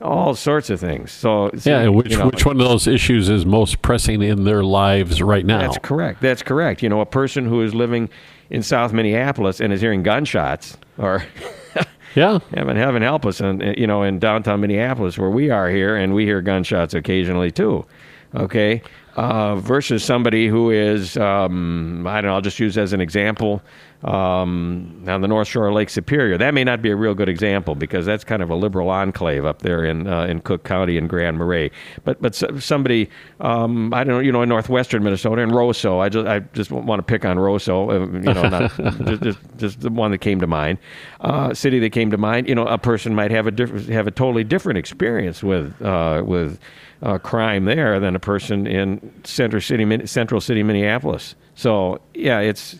all 0.00 0.34
sorts 0.34 0.70
of 0.70 0.78
things. 0.78 1.10
So, 1.10 1.50
so 1.56 1.70
yeah, 1.70 1.88
which 1.88 2.12
you 2.12 2.18
know, 2.18 2.26
which 2.26 2.44
one 2.44 2.60
of 2.60 2.66
those 2.66 2.86
issues 2.86 3.28
is 3.28 3.46
most 3.46 3.82
pressing 3.82 4.22
in 4.22 4.44
their 4.44 4.62
lives 4.62 5.22
right 5.22 5.44
now? 5.44 5.58
That's 5.58 5.78
correct. 5.78 6.20
That's 6.20 6.42
correct. 6.42 6.82
You 6.82 6.88
know, 6.88 7.00
a 7.00 7.06
person 7.06 7.46
who 7.46 7.62
is 7.62 7.74
living 7.74 8.10
in 8.50 8.62
South 8.62 8.92
Minneapolis 8.92 9.60
and 9.60 9.72
is 9.72 9.80
hearing 9.80 10.02
gunshots, 10.02 10.76
or 10.98 11.24
Yeah, 12.14 12.38
heaven, 12.54 12.76
heaven 12.76 13.02
help 13.02 13.26
us, 13.26 13.40
and 13.40 13.76
you 13.76 13.86
know, 13.86 14.04
in 14.04 14.20
downtown 14.20 14.60
Minneapolis 14.60 15.18
where 15.18 15.30
we 15.30 15.50
are 15.50 15.68
here, 15.68 15.96
and 15.96 16.14
we 16.14 16.24
hear 16.24 16.40
gunshots 16.40 16.94
occasionally 16.94 17.50
too. 17.50 17.84
Okay, 18.34 18.82
uh, 19.14 19.56
versus 19.56 20.02
somebody 20.04 20.48
who 20.48 20.70
is, 20.70 21.16
um, 21.16 22.04
I 22.06 22.20
don't 22.20 22.30
know, 22.30 22.34
I'll 22.34 22.40
just 22.40 22.58
use 22.58 22.76
as 22.76 22.92
an 22.92 23.00
example, 23.00 23.62
um, 24.04 25.02
on 25.08 25.22
the 25.22 25.28
North 25.28 25.48
Shore 25.48 25.68
of 25.68 25.74
Lake 25.74 25.88
Superior. 25.88 26.36
That 26.36 26.52
may 26.52 26.62
not 26.62 26.82
be 26.82 26.90
a 26.90 26.96
real 26.96 27.14
good 27.14 27.28
example 27.28 27.74
because 27.74 28.04
that's 28.04 28.22
kind 28.22 28.42
of 28.42 28.50
a 28.50 28.54
liberal 28.54 28.90
enclave 28.90 29.46
up 29.46 29.62
there 29.62 29.84
in 29.84 30.06
uh, 30.06 30.26
in 30.26 30.40
Cook 30.40 30.64
County 30.64 30.98
and 30.98 31.08
Grand 31.08 31.38
Marais. 31.38 31.70
But 32.04 32.20
but 32.20 32.34
somebody, 32.34 33.08
um, 33.40 33.94
I 33.94 34.04
don't 34.04 34.16
know, 34.16 34.20
you 34.20 34.30
know, 34.30 34.42
in 34.42 34.48
northwestern 34.48 35.02
Minnesota 35.02 35.42
in 35.42 35.50
Roseau, 35.50 36.00
I 36.00 36.10
just 36.10 36.26
I 36.26 36.40
just 36.40 36.70
want 36.70 36.98
to 36.98 37.02
pick 37.02 37.24
on 37.24 37.38
Roseau, 37.38 37.90
uh, 37.90 38.18
you 38.18 38.34
know, 38.34 38.48
not, 38.48 38.76
just, 39.06 39.22
just, 39.22 39.38
just 39.56 39.80
the 39.80 39.90
one 39.90 40.10
that 40.10 40.18
came 40.18 40.40
to 40.40 40.46
mind, 40.46 40.78
uh, 41.20 41.54
city 41.54 41.78
that 41.78 41.90
came 41.90 42.10
to 42.10 42.18
mind. 42.18 42.46
You 42.46 42.54
know, 42.54 42.66
a 42.66 42.78
person 42.78 43.14
might 43.14 43.30
have 43.30 43.46
a 43.46 43.50
different 43.50 43.88
have 43.88 44.06
a 44.06 44.10
totally 44.10 44.44
different 44.44 44.78
experience 44.78 45.42
with 45.42 45.80
uh, 45.80 46.22
with 46.26 46.58
uh, 47.04 47.18
crime 47.18 47.66
there 47.66 48.00
than 48.00 48.16
a 48.16 48.18
person 48.18 48.66
in 48.66 49.12
Center 49.24 49.60
City, 49.60 50.06
Central 50.06 50.40
City, 50.40 50.62
Minneapolis. 50.62 51.36
So 51.54 52.00
yeah, 52.14 52.40
it's 52.40 52.76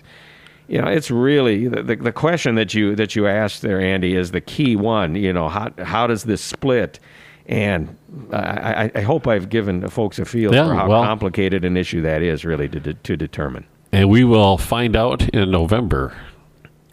you 0.66 0.80
know, 0.80 0.88
it's 0.88 1.10
really 1.10 1.68
the, 1.68 1.82
the, 1.82 1.96
the 1.96 2.12
question 2.12 2.54
that 2.54 2.72
you 2.72 2.96
that 2.96 3.14
you 3.14 3.26
asked 3.26 3.62
there, 3.62 3.80
Andy, 3.80 4.16
is 4.16 4.30
the 4.30 4.40
key 4.40 4.76
one. 4.76 5.14
You 5.14 5.32
know, 5.32 5.48
how 5.48 5.72
how 5.78 6.06
does 6.06 6.24
this 6.24 6.40
split? 6.40 6.98
And 7.46 7.94
I, 8.32 8.90
I, 8.94 9.02
hope 9.02 9.26
I've 9.26 9.50
given 9.50 9.86
folks 9.90 10.18
a 10.18 10.24
feel 10.24 10.54
yeah, 10.54 10.66
for 10.66 10.74
how 10.74 10.88
well, 10.88 11.02
complicated 11.02 11.62
an 11.66 11.76
issue 11.76 12.00
that 12.00 12.22
is, 12.22 12.42
really, 12.42 12.70
to 12.70 12.80
de- 12.80 12.94
to 12.94 13.18
determine. 13.18 13.66
And 13.92 14.08
we 14.08 14.24
will 14.24 14.56
find 14.56 14.96
out 14.96 15.28
in 15.28 15.50
November. 15.50 16.16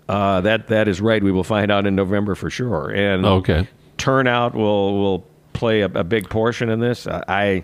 Uh, 0.09 0.41
that 0.41 0.67
that 0.67 0.89
is 0.89 0.99
right. 0.99 1.23
We 1.23 1.31
will 1.31 1.45
find 1.45 1.71
out 1.71 1.87
in 1.87 1.95
November 1.95 2.35
for 2.35 2.49
sure. 2.49 2.89
And 2.89 3.25
okay, 3.25 3.69
turnout 3.97 4.53
will 4.53 4.99
will 4.99 5.25
play 5.53 5.81
a, 5.81 5.85
a 5.85 6.03
big 6.03 6.29
portion 6.29 6.69
in 6.69 6.79
this. 6.79 7.07
I 7.07 7.63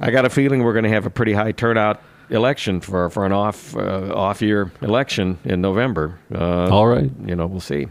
I 0.00 0.10
got 0.10 0.24
a 0.24 0.30
feeling 0.30 0.62
we're 0.62 0.72
going 0.72 0.84
to 0.84 0.90
have 0.90 1.06
a 1.06 1.10
pretty 1.10 1.32
high 1.32 1.52
turnout 1.52 2.02
election 2.30 2.80
for 2.80 3.10
for 3.10 3.26
an 3.26 3.32
off 3.32 3.76
uh, 3.76 4.12
off 4.14 4.42
year 4.42 4.72
election 4.82 5.38
in 5.44 5.60
November. 5.60 6.18
Uh, 6.34 6.68
All 6.68 6.86
right, 6.86 7.10
you 7.26 7.36
know 7.36 7.46
we'll 7.46 7.60
see. 7.60 7.86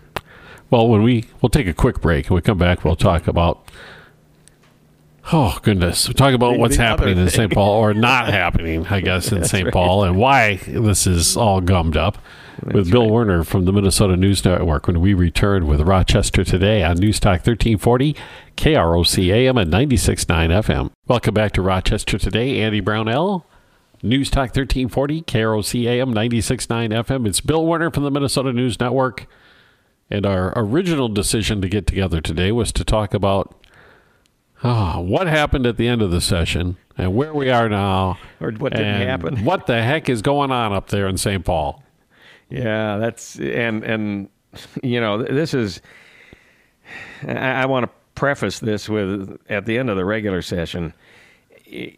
Well, 0.69 0.87
when 0.87 1.03
we 1.03 1.25
we'll 1.41 1.49
take 1.49 1.67
a 1.67 1.73
quick 1.73 2.01
break 2.01 2.27
and 2.27 2.35
we 2.35 2.41
come 2.41 2.57
back, 2.57 2.83
we'll 2.83 2.95
talk 2.95 3.27
about. 3.27 3.69
Oh 5.31 5.57
goodness! 5.61 6.07
We 6.07 6.13
talk 6.13 6.33
about 6.33 6.53
the, 6.53 6.59
what's 6.59 6.75
the 6.75 6.83
happening 6.83 7.17
in 7.17 7.29
St. 7.29 7.53
Paul 7.53 7.79
or 7.79 7.93
not 7.93 8.27
happening, 8.27 8.85
I 8.87 8.99
guess, 8.99 9.31
in 9.31 9.43
St. 9.45 9.65
Right. 9.65 9.73
Paul, 9.73 10.03
and 10.03 10.17
why 10.17 10.55
this 10.67 11.07
is 11.07 11.37
all 11.37 11.61
gummed 11.61 11.95
up. 11.95 12.17
That's 12.61 12.75
with 12.75 12.91
Bill 12.91 13.03
right. 13.03 13.11
Werner 13.11 13.43
from 13.43 13.65
the 13.65 13.73
Minnesota 13.73 14.15
News 14.15 14.43
Network 14.45 14.87
when 14.87 15.01
we 15.01 15.13
return 15.13 15.67
with 15.67 15.81
Rochester 15.81 16.43
today 16.43 16.83
on 16.83 16.97
News 16.97 17.19
Talk 17.19 17.45
1340 17.45 18.15
KROC 18.55 19.33
AM 19.33 19.57
at 19.57 19.67
96.9 19.67 20.25
FM. 20.63 20.91
Welcome 21.07 21.33
back 21.33 21.51
to 21.53 21.61
Rochester 21.61 22.17
today. 22.17 22.59
Andy 22.61 22.79
Brownell 22.79 23.45
News 24.05 24.29
Talk 24.29 24.55
1340, 24.55 25.21
KROC 25.21 25.87
AM 25.87 26.13
96.9 26.13 26.89
FM. 27.05 27.25
It's 27.25 27.39
Bill 27.39 27.65
Werner 27.65 27.89
from 27.89 28.03
the 28.03 28.11
Minnesota 28.11 28.51
News 28.51 28.77
Network. 28.79 29.27
And 30.09 30.25
our 30.25 30.51
original 30.57 31.07
decision 31.07 31.61
to 31.61 31.69
get 31.69 31.87
together 31.87 32.19
today 32.19 32.51
was 32.51 32.71
to 32.73 32.83
talk 32.83 33.13
about 33.13 33.55
oh, 34.63 34.99
what 34.99 35.27
happened 35.27 35.65
at 35.65 35.77
the 35.77 35.87
end 35.87 36.01
of 36.01 36.11
the 36.11 36.21
session 36.21 36.77
and 36.97 37.15
where 37.15 37.33
we 37.33 37.49
are 37.49 37.69
now. 37.69 38.17
Or 38.39 38.51
what 38.51 38.73
didn't 38.73 39.07
happen. 39.07 39.45
what 39.45 39.67
the 39.67 39.81
heck 39.81 40.09
is 40.09 40.21
going 40.21 40.51
on 40.51 40.73
up 40.73 40.89
there 40.89 41.07
in 41.07 41.17
St. 41.17 41.43
Paul? 41.43 41.82
Yeah, 42.53 42.97
that's, 42.97 43.39
and, 43.39 43.83
and, 43.83 44.29
you 44.83 45.01
know, 45.01 45.23
this 45.23 45.53
is, 45.53 45.81
I, 47.27 47.63
I 47.63 47.65
want 47.65 47.85
to 47.85 47.91
preface 48.15 48.59
this 48.59 48.87
with 48.87 49.37
at 49.49 49.65
the 49.65 49.77
end 49.77 49.89
of 49.89 49.97
the 49.97 50.05
regular 50.05 50.41
session 50.41 50.93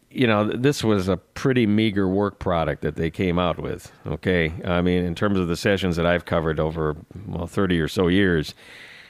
you 0.09 0.27
know, 0.27 0.45
this 0.45 0.83
was 0.83 1.07
a 1.07 1.17
pretty 1.17 1.65
meager 1.65 2.07
work 2.07 2.39
product 2.39 2.81
that 2.81 2.95
they 2.95 3.09
came 3.09 3.38
out 3.38 3.59
with. 3.59 3.91
Okay, 4.07 4.53
I 4.63 4.81
mean, 4.81 5.03
in 5.03 5.15
terms 5.15 5.38
of 5.38 5.47
the 5.47 5.57
sessions 5.57 5.95
that 5.97 6.05
I've 6.05 6.25
covered 6.25 6.59
over 6.59 6.95
well 7.27 7.47
thirty 7.47 7.79
or 7.79 7.88
so 7.88 8.07
years, 8.07 8.53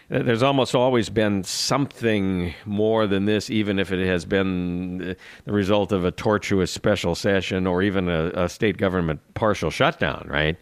uh, 0.10 0.24
there's 0.24 0.42
almost 0.42 0.74
always 0.74 1.10
been 1.10 1.44
something 1.44 2.54
more 2.66 3.06
than 3.06 3.26
this, 3.26 3.50
even 3.50 3.78
if 3.78 3.92
it 3.92 4.06
has 4.08 4.26
been 4.26 5.16
the 5.46 5.52
result 5.54 5.92
of 5.92 6.04
a 6.04 6.12
tortuous 6.12 6.72
special 6.72 7.14
session 7.14 7.68
or 7.68 7.84
even 7.84 8.10
a, 8.10 8.32
a 8.34 8.50
state 8.50 8.78
government 8.78 9.20
partial 9.36 9.70
shutdown, 9.70 10.26
right? 10.30 10.58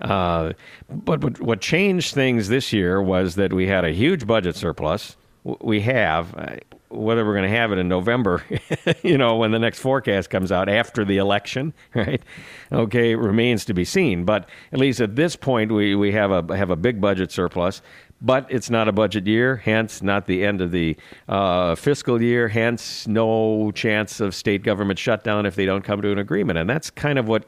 Uh, 0.00 0.52
but 0.88 1.40
what 1.40 1.60
changed 1.60 2.14
things 2.14 2.48
this 2.48 2.72
year 2.72 3.02
was 3.02 3.34
that 3.34 3.52
we 3.52 3.66
had 3.66 3.84
a 3.84 3.92
huge 3.92 4.26
budget 4.26 4.56
surplus. 4.56 5.16
We 5.44 5.80
have 5.82 6.60
whether 6.90 7.24
we're 7.24 7.34
going 7.34 7.50
to 7.50 7.56
have 7.56 7.70
it 7.72 7.78
in 7.78 7.88
November, 7.88 8.42
you 9.02 9.18
know, 9.18 9.36
when 9.36 9.50
the 9.50 9.58
next 9.58 9.80
forecast 9.80 10.30
comes 10.30 10.50
out 10.50 10.68
after 10.68 11.04
the 11.04 11.18
election, 11.18 11.74
right? 11.94 12.22
Okay, 12.72 13.14
remains 13.14 13.64
to 13.66 13.74
be 13.74 13.84
seen. 13.84 14.24
But 14.24 14.48
at 14.72 14.78
least 14.78 15.00
at 15.00 15.16
this 15.16 15.36
point, 15.36 15.70
we, 15.70 15.94
we 15.94 16.12
have 16.12 16.30
a 16.30 16.56
have 16.56 16.70
a 16.70 16.76
big 16.76 17.00
budget 17.00 17.30
surplus. 17.30 17.82
But 18.20 18.46
it's 18.50 18.68
not 18.68 18.88
a 18.88 18.92
budget 18.92 19.28
year, 19.28 19.56
hence 19.56 20.02
not 20.02 20.26
the 20.26 20.44
end 20.44 20.60
of 20.60 20.72
the 20.72 20.96
uh, 21.28 21.76
fiscal 21.76 22.20
year, 22.20 22.48
hence 22.48 23.06
no 23.06 23.70
chance 23.72 24.18
of 24.18 24.34
state 24.34 24.64
government 24.64 24.98
shutdown 24.98 25.46
if 25.46 25.54
they 25.54 25.64
don't 25.64 25.82
come 25.82 26.02
to 26.02 26.10
an 26.10 26.18
agreement. 26.18 26.58
And 26.58 26.68
that's 26.68 26.90
kind 26.90 27.20
of 27.20 27.28
what 27.28 27.44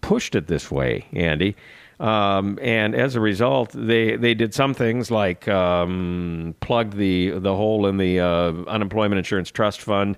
pushed 0.00 0.34
it 0.34 0.48
this 0.48 0.72
way, 0.72 1.06
Andy. 1.12 1.54
Um, 2.00 2.58
and 2.62 2.94
as 2.94 3.16
a 3.16 3.20
result, 3.20 3.70
they, 3.72 4.16
they 4.16 4.34
did 4.34 4.54
some 4.54 4.72
things 4.72 5.10
like 5.10 5.48
um, 5.48 6.54
plugged 6.60 6.96
the, 6.96 7.30
the 7.30 7.54
hole 7.54 7.86
in 7.86 7.96
the 7.96 8.20
uh, 8.20 8.52
unemployment 8.68 9.18
insurance 9.18 9.50
trust 9.50 9.80
fund, 9.80 10.16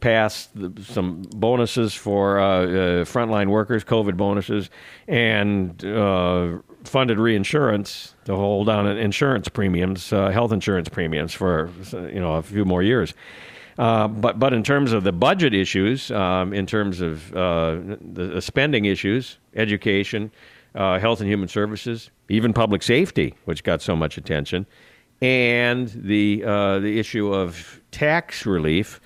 passed 0.00 0.50
some 0.80 1.22
bonuses 1.36 1.94
for 1.94 2.38
uh, 2.38 2.44
uh, 2.44 2.66
frontline 3.04 3.48
workers, 3.48 3.84
COVID 3.84 4.16
bonuses, 4.16 4.70
and 5.06 5.84
uh, 5.84 6.58
funded 6.84 7.18
reinsurance 7.18 8.14
to 8.24 8.34
hold 8.34 8.68
down 8.68 8.86
insurance 8.86 9.48
premiums, 9.48 10.12
uh, 10.12 10.30
health 10.30 10.52
insurance 10.52 10.88
premiums 10.88 11.34
for 11.34 11.70
you 11.92 12.20
know 12.20 12.34
a 12.34 12.42
few 12.42 12.64
more 12.64 12.82
years. 12.82 13.14
Uh, 13.78 14.08
but 14.08 14.38
but 14.38 14.52
in 14.52 14.62
terms 14.62 14.92
of 14.92 15.04
the 15.04 15.12
budget 15.12 15.54
issues, 15.54 16.10
um, 16.10 16.52
in 16.52 16.66
terms 16.66 17.00
of 17.00 17.32
uh, 17.36 17.76
the, 18.00 18.30
the, 18.34 18.42
spending 18.42 18.86
issues, 18.86 19.38
education, 19.54 20.32
uh, 20.74 20.98
Health 20.98 21.20
and 21.20 21.28
Human 21.28 21.48
Services, 21.48 22.10
even 22.28 22.52
public 22.52 22.82
safety, 22.82 23.34
which 23.44 23.64
got 23.64 23.82
so 23.82 23.96
much 23.96 24.18
attention, 24.18 24.66
and 25.20 25.88
the 25.88 26.44
uh, 26.44 26.78
the 26.78 26.98
issue 26.98 27.32
of 27.32 27.80
tax 27.90 28.46
relief. 28.46 29.00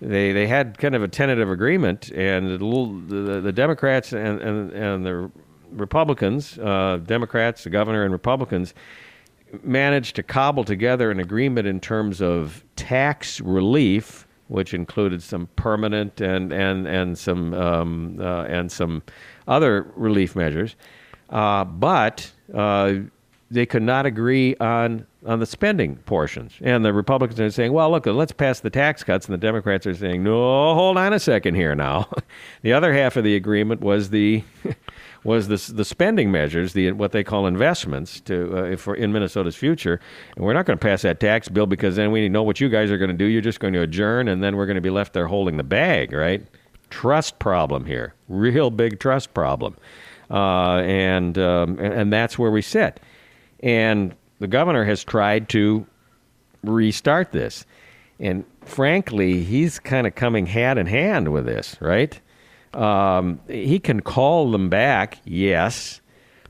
They 0.00 0.32
they 0.32 0.46
had 0.46 0.78
kind 0.78 0.94
of 0.94 1.02
a 1.02 1.08
tentative 1.08 1.50
agreement, 1.50 2.10
and 2.10 2.50
the, 2.50 2.58
the, 2.58 3.40
the 3.40 3.52
Democrats 3.52 4.12
and, 4.12 4.40
and, 4.40 4.72
and 4.72 5.06
the 5.06 5.30
Republicans, 5.70 6.58
uh, 6.58 7.00
Democrats, 7.04 7.64
the 7.64 7.70
governor, 7.70 8.04
and 8.04 8.12
Republicans 8.12 8.74
managed 9.62 10.16
to 10.16 10.22
cobble 10.22 10.64
together 10.64 11.10
an 11.10 11.20
agreement 11.20 11.66
in 11.66 11.80
terms 11.80 12.20
of 12.20 12.64
tax 12.76 13.40
relief, 13.40 14.26
which 14.48 14.74
included 14.74 15.22
some 15.22 15.48
permanent 15.56 16.20
and 16.20 16.52
and 16.52 16.86
and 16.86 17.16
some 17.16 17.54
um, 17.54 18.18
uh, 18.20 18.44
and 18.44 18.70
some 18.70 19.02
other 19.46 19.92
relief 19.96 20.36
measures, 20.36 20.76
uh, 21.30 21.64
but 21.64 22.30
uh, 22.54 22.94
they 23.50 23.66
could 23.66 23.82
not 23.82 24.06
agree 24.06 24.56
on 24.56 25.06
on 25.26 25.40
the 25.40 25.46
spending 25.46 25.96
portions. 25.96 26.52
And 26.60 26.84
the 26.84 26.92
Republicans 26.92 27.40
are 27.40 27.50
saying, 27.50 27.72
"Well, 27.72 27.90
look, 27.90 28.06
let's 28.06 28.32
pass 28.32 28.60
the 28.60 28.70
tax 28.70 29.02
cuts," 29.02 29.26
and 29.26 29.32
the 29.32 29.38
Democrats 29.38 29.86
are 29.86 29.94
saying, 29.94 30.22
"No, 30.22 30.74
hold 30.74 30.98
on 30.98 31.12
a 31.12 31.18
second 31.18 31.54
here 31.54 31.74
now." 31.74 32.08
the 32.62 32.72
other 32.72 32.92
half 32.92 33.16
of 33.16 33.24
the 33.24 33.36
agreement 33.36 33.80
was 33.80 34.10
the 34.10 34.44
was 35.24 35.48
the 35.48 35.72
the 35.72 35.84
spending 35.84 36.30
measures, 36.30 36.72
the 36.72 36.92
what 36.92 37.12
they 37.12 37.24
call 37.24 37.46
investments 37.46 38.20
to 38.22 38.56
uh, 38.56 38.76
for 38.76 38.94
in 38.94 39.12
Minnesota's 39.12 39.56
future. 39.56 40.00
And 40.36 40.44
we're 40.44 40.52
not 40.52 40.66
going 40.66 40.78
to 40.78 40.82
pass 40.82 41.02
that 41.02 41.20
tax 41.20 41.48
bill 41.48 41.66
because 41.66 41.96
then 41.96 42.10
we 42.10 42.28
know 42.28 42.42
what 42.42 42.60
you 42.60 42.68
guys 42.68 42.90
are 42.90 42.98
going 42.98 43.10
to 43.10 43.16
do. 43.16 43.24
You're 43.24 43.42
just 43.42 43.60
going 43.60 43.74
to 43.74 43.82
adjourn, 43.82 44.28
and 44.28 44.42
then 44.42 44.56
we're 44.56 44.66
going 44.66 44.76
to 44.76 44.82
be 44.82 44.90
left 44.90 45.12
there 45.12 45.26
holding 45.26 45.56
the 45.56 45.64
bag, 45.64 46.12
right? 46.12 46.46
Trust 46.90 47.38
problem 47.38 47.84
here, 47.84 48.14
real 48.28 48.70
big 48.70 49.00
trust 49.00 49.34
problem, 49.34 49.76
uh, 50.30 50.78
and 50.78 51.38
um, 51.38 51.78
and 51.78 52.12
that's 52.12 52.38
where 52.38 52.50
we 52.50 52.62
sit. 52.62 53.00
And 53.60 54.14
the 54.40 54.48
governor 54.48 54.84
has 54.84 55.04
tried 55.04 55.48
to 55.50 55.86
restart 56.62 57.32
this, 57.32 57.66
and 58.18 58.44
frankly, 58.64 59.42
he's 59.42 59.78
kind 59.78 60.06
of 60.06 60.14
coming 60.14 60.46
hand 60.46 60.78
in 60.78 60.86
hand 60.86 61.32
with 61.32 61.46
this, 61.46 61.76
right? 61.80 62.20
Um, 62.74 63.40
he 63.48 63.78
can 63.78 64.00
call 64.00 64.50
them 64.50 64.68
back, 64.68 65.18
yes, 65.24 66.00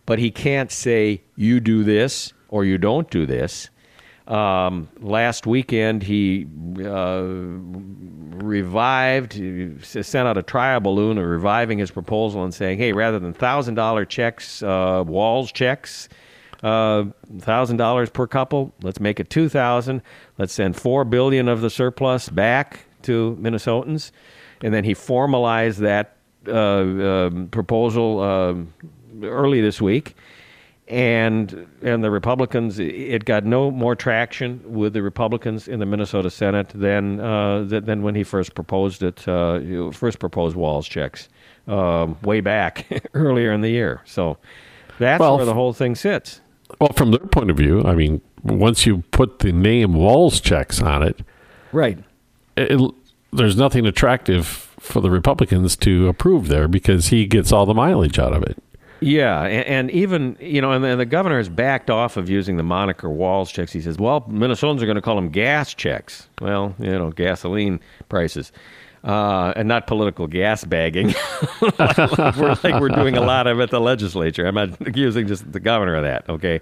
but 0.06 0.18
he 0.18 0.30
can't 0.30 0.70
say 0.70 1.22
you 1.36 1.60
do 1.60 1.84
this 1.84 2.32
or 2.48 2.64
you 2.64 2.78
don't 2.78 3.10
do 3.10 3.26
this. 3.26 3.68
Um, 4.26 4.88
last 5.00 5.46
weekend, 5.46 6.02
he 6.02 6.46
uh, 6.82 7.22
revived, 8.42 9.34
he 9.34 9.74
sent 9.82 10.26
out 10.26 10.38
a 10.38 10.42
trial 10.42 10.80
balloon 10.80 11.18
of 11.18 11.26
reviving 11.26 11.78
his 11.78 11.90
proposal 11.90 12.42
and 12.42 12.54
saying, 12.54 12.78
hey, 12.78 12.92
rather 12.92 13.18
than 13.18 13.34
$1,000 13.34 14.08
checks, 14.08 14.62
uh, 14.62 15.04
Walz 15.06 15.52
checks, 15.52 16.08
uh, 16.62 17.04
$1,000 17.34 18.12
per 18.12 18.26
couple, 18.26 18.72
let's 18.82 18.98
make 18.98 19.20
it 19.20 19.28
2000 19.28 20.00
Let's 20.38 20.52
send 20.54 20.76
4 20.76 21.04
billion 21.04 21.48
of 21.48 21.60
the 21.60 21.70
surplus 21.70 22.28
back 22.28 22.80
to 23.02 23.36
Minnesotans. 23.40 24.10
and 24.62 24.72
then 24.72 24.84
he 24.84 24.94
formalized 24.94 25.80
that 25.80 26.16
uh, 26.48 26.52
um 26.52 27.48
proposal 27.48 28.20
um 28.20 28.72
early 29.22 29.60
this 29.60 29.80
week. 29.80 30.14
And 30.86 31.66
and 31.82 32.04
the 32.04 32.10
Republicans, 32.10 32.78
it 32.78 33.24
got 33.24 33.44
no 33.44 33.70
more 33.70 33.96
traction 33.96 34.60
with 34.66 34.92
the 34.92 35.02
Republicans 35.02 35.66
in 35.66 35.80
the 35.80 35.86
Minnesota 35.86 36.28
Senate 36.30 36.68
than 36.74 37.20
uh, 37.20 37.64
than 37.64 38.02
when 38.02 38.14
he 38.14 38.22
first 38.22 38.54
proposed 38.54 39.02
it, 39.02 39.26
uh, 39.26 39.90
first 39.92 40.18
proposed 40.18 40.56
Walz 40.56 40.86
checks 40.86 41.30
um, 41.68 42.18
way 42.22 42.42
back 42.42 42.84
earlier 43.14 43.50
in 43.52 43.62
the 43.62 43.70
year. 43.70 44.02
So 44.04 44.36
that's 44.98 45.20
Well, 45.20 45.38
where 45.38 45.46
the 45.46 45.54
whole 45.54 45.72
thing 45.72 45.94
sits. 45.94 46.42
Well, 46.80 46.92
from 46.92 47.12
their 47.12 47.20
point 47.20 47.50
of 47.50 47.56
view, 47.56 47.82
I 47.82 47.94
mean, 47.94 48.20
once 48.42 48.84
you 48.84 48.98
put 49.10 49.38
the 49.38 49.52
name 49.52 49.94
Walz 49.94 50.38
checks 50.40 50.82
on 50.82 51.02
it, 51.02 51.20
Right. 51.72 51.98
it, 52.56 52.78
there's 53.32 53.56
nothing 53.56 53.86
attractive 53.86 54.46
for 54.78 55.00
the 55.00 55.10
Republicans 55.10 55.76
to 55.76 56.08
approve 56.08 56.48
there 56.48 56.68
because 56.68 57.08
he 57.08 57.26
gets 57.26 57.52
all 57.52 57.64
the 57.66 57.74
mileage 57.74 58.18
out 58.18 58.32
of 58.34 58.42
it. 58.42 58.62
Yeah, 59.04 59.42
and, 59.42 59.66
and 59.66 59.90
even 59.90 60.37
you 60.40 60.61
know, 60.61 60.73
and 60.73 60.82
the, 60.82 60.96
the 60.96 61.04
governor 61.04 61.37
has 61.37 61.49
backed 61.49 61.90
off 61.90 62.16
of 62.16 62.30
using 62.30 62.56
the 62.56 62.62
moniker 62.62 63.11
Walz 63.11 63.52
checks. 63.52 63.73
He 63.73 63.80
says, 63.80 63.99
"Well, 63.99 64.23
Minnesotans 64.23 64.80
are 64.80 64.87
going 64.87 64.96
to 64.96 65.02
call 65.02 65.16
them 65.16 65.28
gas 65.28 65.75
checks." 65.75 66.28
Well, 66.40 66.75
you 66.78 66.90
know, 66.90 67.11
gasoline 67.11 67.80
prices, 68.08 68.50
uh, 69.04 69.52
and 69.56 69.68
not 69.68 69.87
political 69.87 70.26
gas 70.26 70.64
bagging. 70.64 71.08
like, 71.78 71.99
we're, 72.37 72.56
like 72.64 72.80
we're 72.80 72.88
doing 72.88 73.16
a 73.16 73.20
lot 73.20 73.46
of 73.46 73.61
at 73.61 73.70
the 73.70 73.80
legislature. 73.80 74.46
I'm 74.46 74.54
not 74.54 74.80
accusing 74.87 75.26
just 75.26 75.52
the 75.52 75.61
governor 75.61 75.96
of 75.96 76.04
that. 76.04 76.28
Okay, 76.28 76.61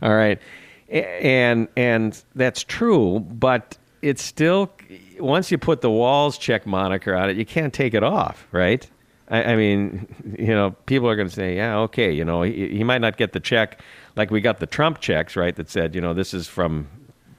all 0.00 0.14
right, 0.14 0.40
and 0.88 1.66
and 1.76 2.22
that's 2.36 2.62
true, 2.62 3.18
but 3.18 3.76
it's 4.02 4.22
still 4.22 4.70
once 5.18 5.50
you 5.50 5.58
put 5.58 5.80
the 5.80 5.90
Walz 5.90 6.38
check 6.38 6.64
moniker 6.64 7.14
on 7.16 7.30
it, 7.30 7.36
you 7.36 7.44
can't 7.44 7.72
take 7.72 7.94
it 7.94 8.04
off, 8.04 8.46
right? 8.52 8.88
I, 9.32 9.52
I 9.52 9.56
mean, 9.56 10.06
you 10.38 10.54
know, 10.54 10.70
people 10.86 11.08
are 11.08 11.16
going 11.16 11.28
to 11.28 11.34
say, 11.34 11.56
yeah, 11.56 11.78
okay, 11.78 12.12
you 12.12 12.24
know, 12.24 12.42
he, 12.42 12.68
he 12.68 12.84
might 12.84 13.00
not 13.00 13.16
get 13.16 13.32
the 13.32 13.40
check 13.40 13.80
like 14.14 14.30
we 14.30 14.40
got 14.40 14.60
the 14.60 14.66
Trump 14.66 15.00
checks, 15.00 15.34
right? 15.34 15.56
That 15.56 15.70
said, 15.70 15.94
you 15.94 16.00
know, 16.00 16.14
this 16.14 16.34
is 16.34 16.46
from 16.46 16.86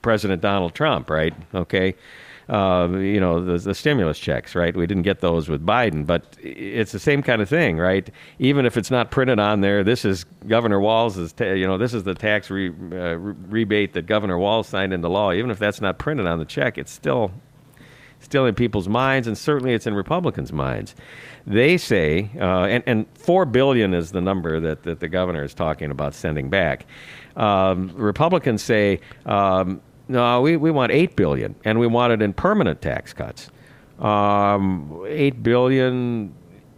President 0.01 0.41
Donald 0.41 0.73
Trump, 0.73 1.09
right? 1.09 1.33
Okay. 1.53 1.95
Uh, 2.49 2.89
you 2.97 3.21
know, 3.21 3.43
the, 3.43 3.57
the 3.57 3.73
stimulus 3.73 4.19
checks, 4.19 4.53
right? 4.53 4.75
We 4.75 4.85
didn't 4.85 5.03
get 5.03 5.21
those 5.21 5.47
with 5.47 5.65
Biden, 5.65 6.05
but 6.05 6.35
it's 6.41 6.91
the 6.91 6.99
same 6.99 7.23
kind 7.23 7.41
of 7.41 7.47
thing, 7.47 7.77
right? 7.77 8.09
Even 8.37 8.65
if 8.65 8.75
it's 8.75 8.91
not 8.91 9.11
printed 9.11 9.39
on 9.39 9.61
there, 9.61 9.81
this 9.81 10.03
is 10.03 10.25
Governor 10.45 10.81
Walz' 10.81 11.31
ta- 11.31 11.45
you 11.45 11.65
know, 11.65 11.77
this 11.77 11.93
is 11.93 12.03
the 12.03 12.13
tax 12.13 12.49
re, 12.49 12.67
uh, 12.69 13.15
re- 13.15 13.35
rebate 13.47 13.93
that 13.93 14.07
Governor 14.07 14.37
Walz 14.37 14.67
signed 14.67 14.91
into 14.91 15.07
law. 15.07 15.31
Even 15.31 15.51
if 15.51 15.59
that's 15.59 15.79
not 15.79 15.97
printed 15.97 16.25
on 16.27 16.37
the 16.37 16.45
check, 16.45 16.77
it's 16.77 16.91
still 16.91 17.31
still 18.33 18.47
in 18.47 18.55
people's 18.55 18.89
minds, 18.89 19.27
and 19.27 19.37
certainly 19.37 19.75
it's 19.75 19.85
in 19.85 19.93
Republicans' 19.93 20.51
minds. 20.51 20.95
They 21.45 21.77
say, 21.77 22.31
uh, 22.39 22.63
and, 22.63 22.83
and 22.87 23.05
four 23.13 23.45
billion 23.45 23.93
is 23.93 24.11
the 24.11 24.21
number 24.21 24.59
that, 24.59 24.81
that 24.81 24.99
the 24.99 25.07
governor 25.07 25.43
is 25.43 25.53
talking 25.53 25.91
about 25.91 26.15
sending 26.15 26.49
back. 26.49 26.87
Um, 27.35 27.91
Republicans 27.93 28.63
say, 28.63 29.01
um, 29.27 29.81
no, 30.07 30.41
we, 30.41 30.57
we 30.57 30.71
want 30.71 30.91
eight 30.91 31.15
billion, 31.15 31.53
and 31.63 31.77
we 31.77 31.85
want 31.85 32.11
it 32.11 32.23
in 32.23 32.33
permanent 32.33 32.81
tax 32.81 33.13
cuts. 33.13 33.51
Um, 33.99 35.05
eight 35.07 35.43
billion 35.43 36.33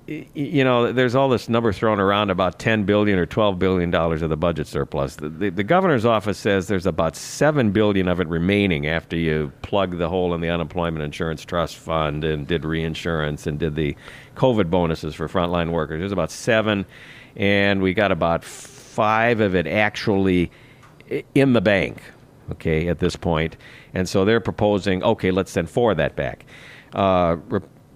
you 0.07 0.63
know, 0.63 0.91
there's 0.91 1.15
all 1.15 1.29
this 1.29 1.49
number 1.49 1.73
thrown 1.73 1.99
around 1.99 2.29
about 2.29 2.59
10 2.59 2.83
billion 2.83 3.17
or 3.17 3.25
12 3.25 3.57
billion 3.57 3.89
dollars 3.89 4.21
of 4.21 4.29
the 4.29 4.37
budget 4.37 4.67
surplus. 4.67 5.15
The, 5.15 5.29
the, 5.29 5.49
the 5.49 5.63
governor's 5.63 6.05
office 6.05 6.37
says 6.37 6.67
there's 6.67 6.85
about 6.85 7.15
7 7.15 7.71
billion 7.71 8.07
of 8.07 8.19
it 8.19 8.27
remaining 8.27 8.85
after 8.85 9.15
you 9.15 9.51
plug 9.63 9.97
the 9.97 10.07
hole 10.07 10.35
in 10.35 10.41
the 10.41 10.49
unemployment 10.49 11.03
insurance 11.03 11.43
trust 11.43 11.77
fund 11.77 12.23
and 12.23 12.45
did 12.45 12.65
reinsurance 12.65 13.47
and 13.47 13.57
did 13.57 13.75
the 13.75 13.95
COVID 14.35 14.69
bonuses 14.69 15.15
for 15.15 15.27
frontline 15.27 15.71
workers. 15.71 15.99
There's 15.99 16.11
about 16.11 16.31
7 16.31 16.85
and 17.35 17.81
we 17.81 17.95
got 17.95 18.11
about 18.11 18.43
5 18.43 19.39
of 19.39 19.55
it 19.55 19.65
actually 19.65 20.51
in 21.33 21.53
the 21.53 21.61
bank, 21.61 22.03
okay, 22.51 22.89
at 22.89 22.99
this 22.99 23.15
point. 23.15 23.57
And 23.95 24.07
so 24.07 24.23
they're 24.23 24.39
proposing, 24.39 25.03
okay, 25.03 25.31
let's 25.31 25.49
send 25.49 25.67
4 25.67 25.91
of 25.91 25.97
that 25.97 26.15
back. 26.15 26.45
Uh, 26.93 27.37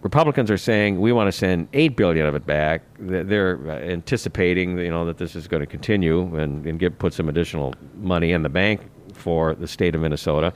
Republicans 0.02 0.50
are 0.50 0.58
saying 0.58 1.00
we 1.00 1.12
want 1.12 1.28
to 1.28 1.32
send 1.32 1.68
eight 1.74 1.98
billion 1.98 2.26
of 2.26 2.34
it 2.34 2.46
back. 2.46 2.84
They're 3.00 3.60
uh, 3.70 3.80
anticipating, 3.80 4.78
you 4.78 4.90
know, 4.90 5.06
that 5.06 5.18
this 5.18 5.36
is 5.36 5.48
going 5.48 5.62
to 5.62 5.68
continue 5.68 6.36
and, 6.38 6.66
and 6.66 6.80
get 6.80 7.00
put 7.00 7.14
some 7.14 7.28
additional 7.28 7.74
money 7.96 8.32
in 8.32 8.44
the 8.44 8.50
bank 8.50 8.82
for 9.14 9.56
the 9.56 9.68
state 9.68 9.96
of 9.96 10.02
Minnesota, 10.02 10.54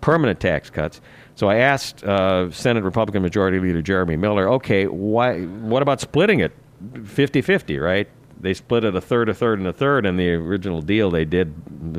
permanent 0.00 0.40
tax 0.40 0.70
cuts. 0.70 1.02
So 1.34 1.48
I 1.48 1.56
asked 1.56 2.04
uh, 2.04 2.50
Senate 2.50 2.84
Republican 2.84 3.22
Majority 3.22 3.60
Leader 3.60 3.82
Jeremy 3.82 4.16
Miller, 4.16 4.48
okay, 4.52 4.86
why? 4.86 5.42
What 5.42 5.82
about 5.82 6.00
splitting 6.00 6.40
it 6.40 6.52
50-50, 6.92 7.82
right? 7.82 8.08
They 8.40 8.54
split 8.54 8.84
it 8.84 8.94
a 8.94 9.00
third, 9.00 9.28
a 9.28 9.34
third, 9.34 9.58
and 9.58 9.68
a 9.68 9.72
third 9.72 10.06
in 10.06 10.16
the 10.16 10.32
original 10.32 10.82
deal 10.82 11.10
they 11.10 11.24
did 11.24 11.54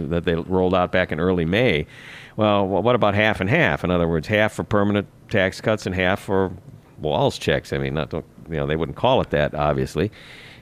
that 0.10 0.24
they 0.24 0.36
rolled 0.36 0.76
out 0.76 0.92
back 0.92 1.12
in 1.12 1.20
early 1.20 1.46
May. 1.46 1.88
Well, 2.36 2.68
what 2.68 2.94
about 2.94 3.16
half 3.16 3.42
and 3.42 3.50
half? 3.50 3.84
In 3.84 3.90
other 3.90 4.08
words, 4.08 4.28
half 4.28 4.54
for 4.54 4.64
permanent 4.64 5.08
tax 5.30 5.60
cuts 5.62 5.86
and 5.88 5.96
half 5.96 6.20
for 6.20 6.52
Walz 7.00 7.38
checks. 7.38 7.74
I 7.74 7.78
mean, 7.78 7.94
not 7.94 8.14
you 8.14 8.24
know 8.50 8.66
they 8.66 8.76
wouldn't 8.76 8.98
call 8.98 9.22
it 9.22 9.30
that, 9.32 9.54
obviously. 9.54 10.12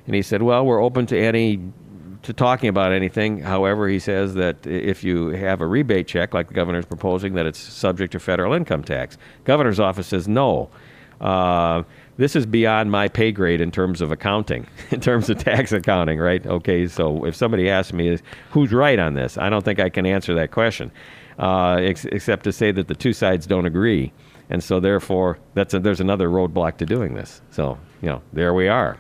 And 0.06 0.16
he 0.16 0.22
said, 0.22 0.44
"Well, 0.44 0.66
we're 0.66 0.82
open 0.82 1.06
to 1.08 1.20
any 1.20 1.60
to 2.26 2.34
talking 2.34 2.70
about 2.70 2.92
anything. 2.92 3.40
However, 3.40 3.88
he 3.88 4.00
says 4.00 4.34
that 4.34 4.66
if 4.66 5.04
you 5.04 5.28
have 5.30 5.62
a 5.62 5.68
rebate 5.68 6.08
check, 6.08 6.34
like 6.34 6.48
the 6.48 6.54
governor's 6.56 6.86
proposing, 6.86 7.34
that 7.36 7.46
it's 7.46 7.60
subject 7.60 8.12
to 8.14 8.20
federal 8.20 8.54
income 8.54 8.84
tax. 8.84 9.18
Governor's 9.44 9.80
office 9.80 10.08
says 10.08 10.28
no. 10.28 10.70
Uh, 11.22 11.84
this 12.18 12.36
is 12.36 12.46
beyond 12.46 12.92
my 12.92 13.08
pay 13.08 13.32
grade 13.32 13.62
in 13.62 13.72
terms 13.72 14.02
of 14.02 14.12
accounting, 14.12 14.68
in 14.92 15.00
terms 15.00 15.30
of 15.30 15.38
tax 15.38 15.72
accounting, 15.72 16.20
right? 16.20 16.46
Okay, 16.46 16.88
so 16.88 17.26
if 17.26 17.36
somebody 17.36 17.70
asks 17.70 17.94
me, 17.94 18.18
who's 18.52 18.74
right 18.74 19.00
on 19.00 19.14
this? 19.14 19.38
I 19.38 19.50
don't 19.50 19.64
think 19.64 19.80
I 19.80 19.90
can 19.90 20.06
answer 20.06 20.34
that 20.34 20.52
question, 20.52 20.92
uh, 21.38 21.76
ex- 21.76 22.06
except 22.06 22.44
to 22.46 22.52
say 22.52 22.72
that 22.72 22.88
the 22.88 22.96
two 22.96 23.14
sides 23.14 23.46
don't 23.46 23.66
agree. 23.66 24.12
And 24.50 24.64
so, 24.64 24.80
therefore, 24.80 25.40
that's 25.54 25.74
a, 25.74 25.80
there's 25.80 26.00
another 26.00 26.30
roadblock 26.30 26.78
to 26.78 26.86
doing 26.86 27.16
this. 27.16 27.42
So, 27.52 27.78
you 28.02 28.10
know, 28.10 28.22
there 28.34 28.54
we 28.54 28.68
are. 28.68 28.98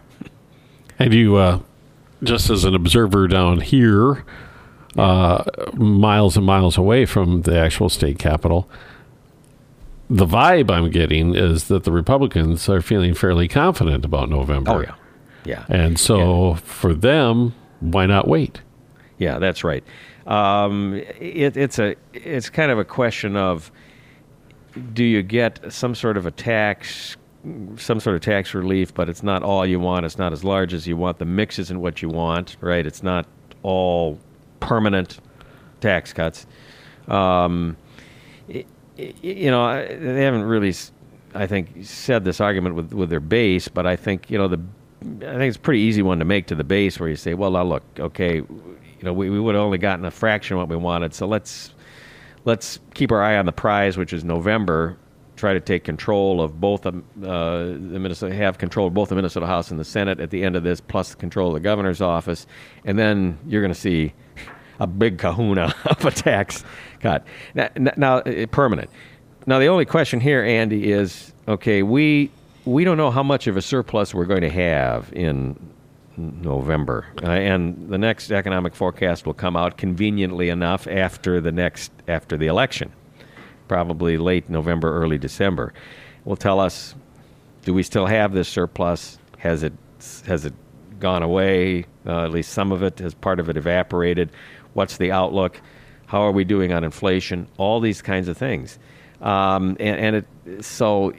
And 0.98 1.14
you, 1.14 1.36
uh, 1.36 1.60
just 2.24 2.50
as 2.50 2.64
an 2.64 2.74
observer 2.74 3.28
down 3.28 3.62
here, 3.62 4.24
uh, 4.98 5.44
miles 5.74 6.38
and 6.38 6.46
miles 6.46 6.78
away 6.78 7.06
from 7.06 7.44
the 7.44 7.58
actual 7.58 7.90
state 7.90 8.18
capitol, 8.18 8.70
the 10.10 10.26
vibe 10.26 10.72
I'm 10.72 10.90
getting 10.90 11.36
is 11.36 11.68
that 11.68 11.84
the 11.84 11.92
Republicans 11.92 12.70
are 12.70 12.82
feeling 12.82 13.14
fairly 13.14 13.48
confident 13.48 14.06
about 14.06 14.30
November. 14.30 14.72
Oh, 14.72 14.82
yeah. 14.82 14.96
Yeah. 15.46 15.66
And 15.70 16.00
so 16.00 16.56
for 16.56 16.94
them, 16.94 17.54
why 17.80 18.06
not 18.06 18.28
wait? 18.28 18.62
Yeah, 19.20 19.38
that's 19.40 19.64
right. 19.64 19.84
Um, 20.26 20.96
it, 21.20 21.56
it's 21.56 21.78
a 21.78 21.96
it's 22.14 22.50
kind 22.50 22.72
of 22.72 22.80
a 22.80 22.86
question 22.86 23.36
of 23.36 23.72
do 24.94 25.04
you 25.04 25.22
get 25.22 25.72
some 25.72 25.96
sort 25.96 26.18
of 26.18 26.26
a 26.26 26.32
tax, 26.32 27.16
some 27.78 28.00
sort 28.00 28.16
of 28.16 28.22
tax 28.22 28.54
relief, 28.54 28.94
but 28.94 29.10
it's 29.10 29.24
not 29.24 29.44
all 29.44 29.66
you 29.66 29.80
want. 29.80 30.06
It's 30.06 30.18
not 30.18 30.34
as 30.34 30.44
large 30.44 30.74
as 30.74 30.88
you 30.88 30.98
want. 30.98 31.20
The 31.20 31.26
mix 31.26 31.60
isn't 31.60 31.80
what 31.80 32.02
you 32.02 32.10
want, 32.10 32.58
right? 32.62 32.86
It's 32.86 33.04
not 33.04 33.26
all 33.64 34.20
permanent 34.60 35.20
tax 35.82 36.12
cuts. 36.14 36.46
Um, 37.08 37.78
y- 38.50 38.66
y- 38.98 39.14
you 39.22 39.52
know, 39.52 39.86
they 39.88 40.24
haven't 40.24 40.44
really, 40.44 40.74
I 41.34 41.48
think, 41.48 41.86
said 41.86 42.26
this 42.26 42.42
argument 42.42 42.76
with 42.76 42.94
with 42.94 43.10
their 43.10 43.20
base, 43.20 43.68
but 43.68 43.86
I 43.86 43.96
think 43.96 44.30
you 44.32 44.38
know 44.38 44.48
the, 44.48 44.60
I 45.04 45.38
think 45.38 45.44
it's 45.44 45.58
a 45.58 45.60
pretty 45.60 45.82
easy 45.82 46.02
one 46.02 46.20
to 46.20 46.26
make 46.26 46.48
to 46.48 46.56
the 46.56 46.64
base 46.64 47.00
where 47.00 47.10
you 47.10 47.16
say, 47.16 47.34
well, 47.36 47.52
now 47.52 47.64
look, 47.64 47.84
okay, 48.00 48.38
you 48.38 49.04
know, 49.04 49.14
we, 49.14 49.30
we 49.30 49.40
would 49.40 49.54
have 49.56 49.64
only 49.64 49.78
gotten 49.78 50.06
a 50.06 50.12
fraction 50.12 50.56
of 50.56 50.62
what 50.62 50.70
we 50.70 50.78
wanted, 50.78 51.14
so 51.14 51.28
let's 51.28 51.75
let's 52.46 52.80
keep 52.94 53.12
our 53.12 53.22
eye 53.22 53.38
on 53.38 53.46
the 53.46 53.52
prize, 53.52 53.98
which 53.98 54.14
is 54.14 54.24
November. 54.24 54.98
Try 55.36 55.54
to 55.54 55.60
take 55.60 55.84
control 55.84 56.42
of 56.42 56.62
both 56.62 56.86
uh, 56.86 56.92
the 56.92 58.00
Minnesota, 58.00 58.34
have 58.34 58.58
control 58.58 58.88
of 58.88 58.94
both 58.94 59.10
the 59.10 59.16
Minnesota 59.16 59.46
House 59.46 59.70
and 59.70 59.80
the 59.80 59.84
Senate 59.84 60.22
at 60.22 60.30
the 60.30 60.44
end 60.44 60.56
of 60.56 60.64
this, 60.64 60.80
plus 60.80 61.14
control 61.14 61.50
of 61.50 61.56
the 61.56 61.60
governor's 61.60 62.00
office, 62.00 62.48
and 62.86 62.98
then 62.98 63.38
you're 63.46 63.62
going 63.62 63.74
to 63.74 63.80
see 63.80 64.14
a 64.80 64.88
big 64.88 65.18
kahuna 65.18 65.76
of 65.86 66.06
a 66.06 66.12
tax 66.12 66.64
cut. 67.02 67.26
Now, 67.54 67.70
now 67.76 68.18
uh, 68.20 68.46
permanent. 68.48 68.90
Now 69.46 69.60
the 69.60 69.68
only 69.68 69.86
question 69.86 70.22
here, 70.22 70.44
Andy, 70.44 70.92
is 70.92 71.34
okay. 71.48 71.84
We 71.84 72.32
we 72.64 72.84
don't 72.84 72.98
know 72.98 73.12
how 73.12 73.24
much 73.24 73.48
of 73.48 73.58
a 73.58 73.62
surplus 73.62 74.14
we're 74.14 74.26
going 74.26 74.42
to 74.42 74.50
have 74.50 75.12
in 75.14 75.60
November, 76.18 77.06
uh, 77.24 77.28
and 77.28 77.90
the 77.90 77.98
next 77.98 78.32
economic 78.32 78.76
forecast 78.76 79.26
will 79.26 79.34
come 79.34 79.56
out 79.56 79.78
conveniently 79.78 80.50
enough 80.50 80.88
after 80.88 81.42
the 81.42 81.52
next 81.52 81.92
after 82.08 82.38
the 82.38 82.48
election, 82.48 82.92
probably 83.68 84.18
late 84.18 84.50
November, 84.50 84.94
early 84.96 85.18
December. 85.18 85.74
Will 86.24 86.36
tell 86.36 86.60
us 86.60 86.96
do 87.66 87.74
we 87.74 87.84
still 87.84 88.06
have 88.06 88.32
this 88.32 88.48
surplus? 88.48 89.18
Has 89.40 89.64
it 89.64 89.74
has 90.26 90.46
it 90.46 90.54
gone 91.00 91.24
away? 91.24 91.86
Uh, 92.06 92.24
at 92.24 92.32
least 92.32 92.52
some 92.52 92.72
of 92.72 92.84
it 92.84 93.00
has 93.00 93.14
part 93.14 93.40
of 93.40 93.50
it 93.50 93.58
evaporated. 93.58 94.32
What's 94.74 94.98
the 94.98 95.12
outlook? 95.12 95.60
How 96.06 96.22
are 96.22 96.32
we 96.32 96.44
doing 96.44 96.72
on 96.72 96.84
inflation? 96.84 97.48
All 97.58 97.80
these 97.80 98.02
kinds 98.02 98.28
of 98.28 98.38
things. 98.38 98.78
Um, 99.22 99.76
and, 99.80 100.00
and 100.00 100.16
it, 100.18 100.64
so 100.64 101.14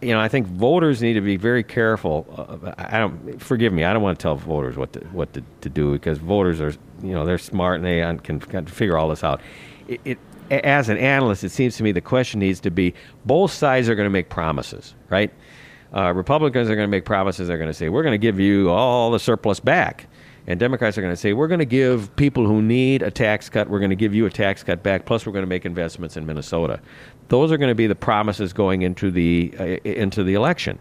you 0.00 0.12
know, 0.12 0.20
I 0.20 0.28
think 0.28 0.46
voters 0.46 1.02
need 1.02 1.14
to 1.14 1.20
be 1.20 1.36
very 1.36 1.62
careful. 1.62 2.26
Uh, 2.36 2.72
I 2.76 2.98
don't 2.98 3.40
forgive 3.42 3.72
me. 3.72 3.84
I 3.84 3.92
don't 3.92 4.02
want 4.02 4.18
to 4.18 4.22
tell 4.22 4.36
voters 4.36 4.76
what 4.76 4.92
to 4.94 5.00
what 5.08 5.32
to, 5.34 5.42
to 5.62 5.68
do 5.68 5.92
because 5.92 6.18
voters 6.18 6.60
are, 6.60 6.72
you 7.02 7.12
know, 7.12 7.24
they're 7.24 7.38
smart 7.38 7.76
and 7.76 7.84
they 7.84 8.00
can, 8.22 8.40
can 8.40 8.66
figure 8.66 8.96
all 8.96 9.08
this 9.08 9.24
out. 9.24 9.40
It, 9.88 10.00
it, 10.04 10.18
as 10.50 10.88
an 10.88 10.98
analyst, 10.98 11.44
it 11.44 11.50
seems 11.50 11.76
to 11.76 11.82
me 11.82 11.92
the 11.92 12.00
question 12.00 12.40
needs 12.40 12.60
to 12.60 12.70
be: 12.70 12.94
both 13.24 13.52
sides 13.52 13.88
are 13.88 13.94
going 13.94 14.06
to 14.06 14.10
make 14.10 14.28
promises, 14.28 14.94
right? 15.08 15.32
Uh, 15.94 16.12
Republicans 16.12 16.68
are 16.68 16.76
going 16.76 16.86
to 16.86 16.90
make 16.90 17.04
promises. 17.04 17.48
They're 17.48 17.58
going 17.58 17.70
to 17.70 17.74
say, 17.74 17.88
"We're 17.88 18.02
going 18.02 18.12
to 18.12 18.18
give 18.18 18.38
you 18.38 18.70
all 18.70 19.10
the 19.10 19.20
surplus 19.20 19.60
back." 19.60 20.06
And 20.50 20.58
Democrats 20.58 20.98
are 20.98 21.00
going 21.00 21.12
to 21.12 21.16
say, 21.16 21.32
we're 21.32 21.46
going 21.46 21.60
to 21.60 21.64
give 21.64 22.16
people 22.16 22.44
who 22.44 22.60
need 22.60 23.02
a 23.02 23.10
tax 23.12 23.48
cut, 23.48 23.70
we're 23.70 23.78
going 23.78 23.90
to 23.90 23.96
give 23.96 24.16
you 24.16 24.26
a 24.26 24.30
tax 24.30 24.64
cut 24.64 24.82
back, 24.82 25.06
plus 25.06 25.24
we're 25.24 25.32
going 25.32 25.44
to 25.44 25.48
make 25.48 25.64
investments 25.64 26.16
in 26.16 26.26
Minnesota. 26.26 26.80
Those 27.28 27.52
are 27.52 27.56
going 27.56 27.68
to 27.68 27.76
be 27.76 27.86
the 27.86 27.94
promises 27.94 28.52
going 28.52 28.82
into 28.82 29.12
the, 29.12 29.54
uh, 29.60 29.64
into 29.88 30.24
the 30.24 30.34
election. 30.34 30.80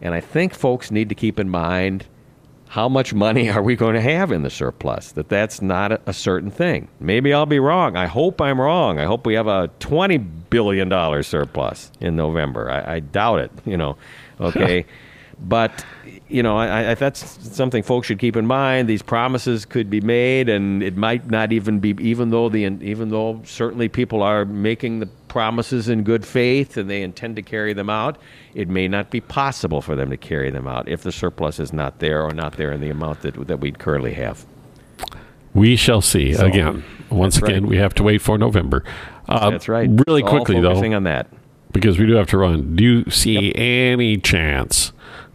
And 0.00 0.14
I 0.14 0.20
think 0.20 0.54
folks 0.54 0.90
need 0.90 1.10
to 1.10 1.14
keep 1.14 1.38
in 1.38 1.50
mind 1.50 2.06
how 2.68 2.88
much 2.88 3.12
money 3.12 3.50
are 3.50 3.62
we 3.62 3.76
going 3.76 3.96
to 3.96 4.00
have 4.00 4.32
in 4.32 4.44
the 4.44 4.50
surplus? 4.50 5.12
That 5.12 5.28
that's 5.28 5.60
not 5.60 5.92
a, 5.92 6.00
a 6.06 6.14
certain 6.14 6.50
thing. 6.50 6.88
Maybe 6.98 7.34
I'll 7.34 7.44
be 7.44 7.60
wrong. 7.60 7.96
I 7.96 8.06
hope 8.06 8.40
I'm 8.40 8.58
wrong. 8.58 8.98
I 8.98 9.04
hope 9.04 9.26
we 9.26 9.34
have 9.34 9.46
a 9.46 9.68
$20 9.80 10.26
billion 10.48 11.22
surplus 11.22 11.92
in 12.00 12.16
November. 12.16 12.70
I, 12.70 12.94
I 12.94 13.00
doubt 13.00 13.40
it, 13.40 13.50
you 13.66 13.76
know, 13.76 13.98
okay? 14.40 14.86
But 15.42 15.84
you 16.28 16.42
know, 16.42 16.56
I, 16.56 16.92
I, 16.92 16.94
that's 16.94 17.20
something 17.54 17.82
folks 17.82 18.06
should 18.06 18.18
keep 18.18 18.36
in 18.36 18.46
mind. 18.46 18.88
These 18.88 19.02
promises 19.02 19.64
could 19.64 19.90
be 19.90 20.00
made, 20.00 20.48
and 20.48 20.82
it 20.82 20.96
might 20.96 21.30
not 21.30 21.52
even 21.52 21.78
be, 21.78 21.90
even 22.00 22.30
though 22.30 22.48
the, 22.48 22.64
even 22.64 23.10
though 23.10 23.42
certainly 23.44 23.88
people 23.88 24.22
are 24.22 24.44
making 24.44 25.00
the 25.00 25.06
promises 25.28 25.88
in 25.88 26.02
good 26.02 26.26
faith 26.26 26.76
and 26.76 26.88
they 26.90 27.02
intend 27.02 27.36
to 27.36 27.42
carry 27.42 27.72
them 27.72 27.88
out. 27.88 28.18
It 28.54 28.68
may 28.68 28.86
not 28.86 29.10
be 29.10 29.20
possible 29.20 29.80
for 29.80 29.96
them 29.96 30.10
to 30.10 30.16
carry 30.16 30.50
them 30.50 30.66
out 30.66 30.88
if 30.88 31.02
the 31.02 31.12
surplus 31.12 31.58
is 31.58 31.72
not 31.72 32.00
there 32.00 32.22
or 32.22 32.32
not 32.32 32.54
there 32.58 32.70
in 32.72 32.80
the 32.80 32.90
amount 32.90 33.22
that 33.22 33.46
that 33.48 33.60
we 33.60 33.72
currently 33.72 34.14
have. 34.14 34.44
We 35.54 35.76
shall 35.76 36.00
see. 36.00 36.34
So, 36.34 36.46
again, 36.46 36.84
once 37.10 37.36
again, 37.36 37.62
right. 37.62 37.70
we 37.70 37.76
have 37.76 37.94
to 37.94 38.02
wait 38.02 38.22
for 38.22 38.38
November. 38.38 38.84
Uh, 39.28 39.50
that's 39.50 39.68
right. 39.68 39.88
Really 40.06 40.22
quickly, 40.22 40.60
though, 40.60 40.82
on 40.94 41.04
that 41.04 41.28
because 41.72 41.98
we 41.98 42.06
do 42.06 42.14
have 42.14 42.28
to 42.28 42.38
run. 42.38 42.76
Do 42.76 42.84
you 42.84 43.10
see 43.10 43.48
yep. 43.48 43.54
any 43.56 44.18
chance? 44.18 44.92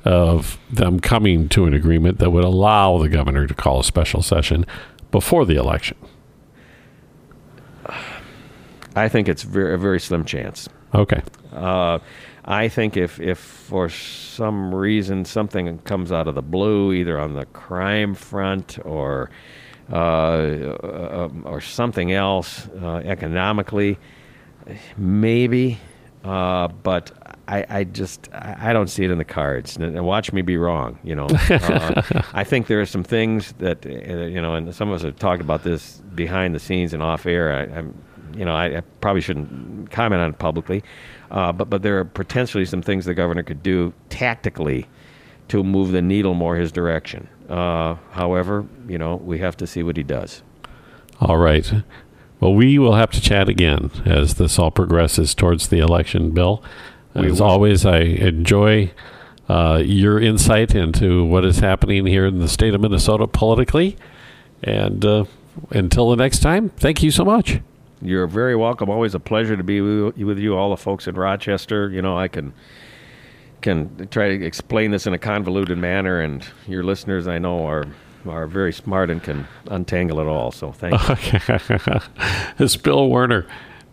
Of 0.08 0.58
them 0.72 1.00
coming 1.00 1.50
to 1.50 1.66
an 1.66 1.74
agreement 1.74 2.20
that 2.20 2.32
would 2.32 2.46
allow 2.46 2.98
the 2.98 3.10
governor 3.10 3.46
to 3.46 3.54
call 3.54 3.82
a 3.82 3.84
special 3.84 4.22
session 4.22 4.66
before 5.12 5.46
the 5.46 5.56
election? 5.56 5.98
I 8.96 9.10
think 9.10 9.28
it's 9.28 9.44
very, 9.44 9.74
a 9.74 9.78
very 9.78 10.00
slim 10.00 10.26
chance. 10.26 10.70
Okay. 10.96 11.22
Uh, 11.52 12.00
I 12.46 12.70
think 12.70 12.96
if, 12.96 13.20
if 13.20 13.38
for 13.38 13.90
some 13.90 14.74
reason 14.74 15.26
something 15.26 15.78
comes 15.80 16.12
out 16.12 16.28
of 16.28 16.36
the 16.36 16.42
blue, 16.42 16.94
either 16.94 17.20
on 17.20 17.34
the 17.34 17.46
crime 17.46 18.16
front 18.16 18.80
or 18.86 19.30
uh, 19.92 19.96
uh, 19.96 21.30
or 21.44 21.62
something 21.62 22.12
else 22.12 22.68
uh, 22.82 23.02
economically, 23.06 23.98
maybe. 24.98 25.78
Uh, 26.24 26.68
but 26.68 27.12
I, 27.48 27.66
I 27.70 27.84
just 27.86 28.30
I 28.34 28.74
don't 28.74 28.90
see 28.90 29.06
it 29.06 29.12
in 29.12 29.18
the 29.18 29.26
cards. 29.26 29.78
And 29.78 30.06
watch 30.06 30.34
me 30.34 30.42
be 30.42 30.58
wrong. 30.58 31.00
You 31.04 31.16
know, 31.16 31.28
uh, 31.50 32.02
I 32.34 32.44
think 32.44 32.68
there 32.68 32.82
are 32.82 32.86
some 32.86 33.04
things 33.04 33.54
that 33.60 33.86
uh, 33.86 33.90
you 33.90 34.42
know, 34.42 34.56
and 34.56 34.74
some 34.76 34.90
of 34.90 34.96
us 34.96 35.04
have 35.04 35.18
talked 35.18 35.42
about 35.42 35.64
this 35.64 36.02
behind 36.16 36.54
the 36.54 36.60
scenes 36.60 36.94
and 36.94 37.02
off 37.02 37.26
air. 37.26 37.54
I, 37.54 37.78
am 37.78 38.04
you 38.36 38.46
know, 38.46 38.56
I, 38.56 38.78
I, 38.78 38.82
probably 39.02 39.22
shouldn't 39.22 39.90
comment 39.90 40.22
on 40.22 40.30
it 40.32 40.40
publicly, 40.40 40.84
uh, 41.32 41.52
but 41.52 41.70
but 41.70 41.82
there 41.82 42.00
are 42.00 42.06
potentially 42.06 42.66
some 42.66 42.82
things 42.82 43.06
the 43.06 43.14
governor 43.14 43.44
could 43.44 43.64
do 43.64 43.94
tactically 44.10 44.88
to 45.48 45.64
move 45.64 45.92
the 45.92 46.02
needle 46.02 46.34
more 46.34 46.56
his 46.56 46.72
direction. 46.72 47.28
Uh, 47.50 47.96
however, 48.12 48.66
you 48.88 48.98
know, 48.98 49.16
we 49.16 49.40
have 49.40 49.56
to 49.58 49.66
see 49.66 49.82
what 49.82 49.96
he 49.96 50.04
does. 50.04 50.44
All 51.22 51.38
right. 51.38 51.72
Well, 52.40 52.54
we 52.54 52.78
will 52.78 52.94
have 52.94 53.12
to 53.12 53.22
chat 53.22 53.50
again 53.50 53.90
as 54.06 54.36
this 54.36 54.60
all 54.60 54.70
progresses 54.70 55.34
towards 55.34 55.70
the 55.70 55.80
election, 55.80 56.32
Bill. 56.32 56.62
As 57.18 57.42
always, 57.42 57.86
I 57.86 58.00
enjoy 58.00 58.92
uh, 59.50 59.82
your 59.84 60.20
insight 60.20 60.76
into 60.76 61.26
what 61.26 61.46
is 61.46 61.60
happening 61.60 62.06
here 62.06 62.26
in 62.26 62.40
the 62.40 62.48
state 62.48 62.74
of 62.74 62.82
Minnesota 62.82 63.28
politically. 63.28 63.98
And 64.64 65.04
uh, 65.04 65.26
until 65.72 66.10
the 66.10 66.16
next 66.16 66.40
time, 66.40 66.70
thank 66.70 67.02
you 67.02 67.12
so 67.12 67.26
much. 67.26 67.60
You're 68.02 68.28
very 68.28 68.56
welcome. 68.56 68.90
Always 68.90 69.16
a 69.16 69.20
pleasure 69.20 69.58
to 69.58 69.64
be 69.64 69.82
with 69.82 70.38
you, 70.38 70.56
all 70.56 70.70
the 70.70 70.78
folks 70.78 71.08
in 71.08 71.16
Rochester. 71.16 71.90
You 71.90 72.02
know, 72.02 72.18
I 72.18 72.28
can 72.28 72.54
can 73.62 74.08
try 74.10 74.38
to 74.38 74.46
explain 74.46 74.92
this 74.92 75.08
in 75.08 75.14
a 75.14 75.18
convoluted 75.18 75.80
manner, 75.80 76.22
and 76.22 76.48
your 76.68 76.84
listeners, 76.84 77.28
I 77.28 77.40
know, 77.40 77.66
are 77.66 77.88
are 78.28 78.46
very 78.46 78.72
smart 78.72 79.10
and 79.10 79.24
can 79.24 79.48
untangle 79.68 80.20
it 80.20 80.28
all. 80.28 80.52
So 80.52 80.72
thank 80.72 80.94
you. 81.32 82.00
it's 82.60 82.76
Bill 82.76 83.10
Werner 83.10 83.48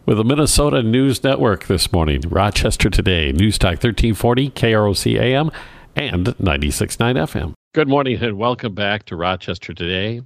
with 0.07 0.19
the 0.19 0.25
Minnesota 0.25 0.83
News 0.83 1.25
Network 1.25 1.67
this 1.67 1.93
morning. 1.93 2.21
Rochester 2.29 2.91
Today, 2.91 3.33
News 3.33 3.59
Talk 3.59 3.83
1340, 3.83 4.51
KROC 4.51 5.19
AM, 5.19 5.51
and 5.97 6.27
96.9 6.27 7.17
FM. 7.17 7.55
Good 7.73 7.89
morning 7.89 8.23
and 8.23 8.37
welcome 8.37 8.75
back 8.75 9.05
to 9.07 9.17
Rochester 9.17 9.73
Today. 9.73 10.21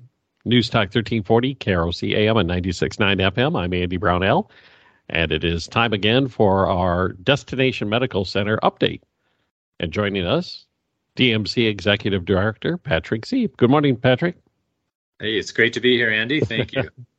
News 0.45 0.69
Talk 0.69 0.95
1340, 0.95 1.55
KROC 1.57 2.15
AM, 2.17 2.37
and 2.39 2.51
96.9 2.51 3.33
FM. 3.33 3.59
I'm 3.59 3.73
Andy 3.73 3.97
Brownell, 3.97 4.51
and 5.11 5.31
it 5.31 5.45
is 5.45 5.69
time 5.69 5.93
again 5.93 6.27
for 6.27 6.67
our 6.67 7.13
Destination 7.13 7.89
Medical 7.89 8.25
Center 8.25 8.59
update. 8.63 9.03
And 9.79 9.93
joining 9.93 10.27
us, 10.27 10.67
DMC 11.17 11.69
Executive 11.69 12.25
Director 12.25 12.79
Patrick 12.79 13.23
Seeb. 13.23 13.57
Good 13.57 13.71
morning, 13.71 13.97
Patrick. 13.97 14.37
Hey, 15.21 15.35
it's 15.35 15.53
great 15.53 15.73
to 15.75 15.81
be 15.81 15.97
here, 15.97 16.11
Andy. 16.11 16.41
Thank 16.41 16.73
you. 16.73 16.89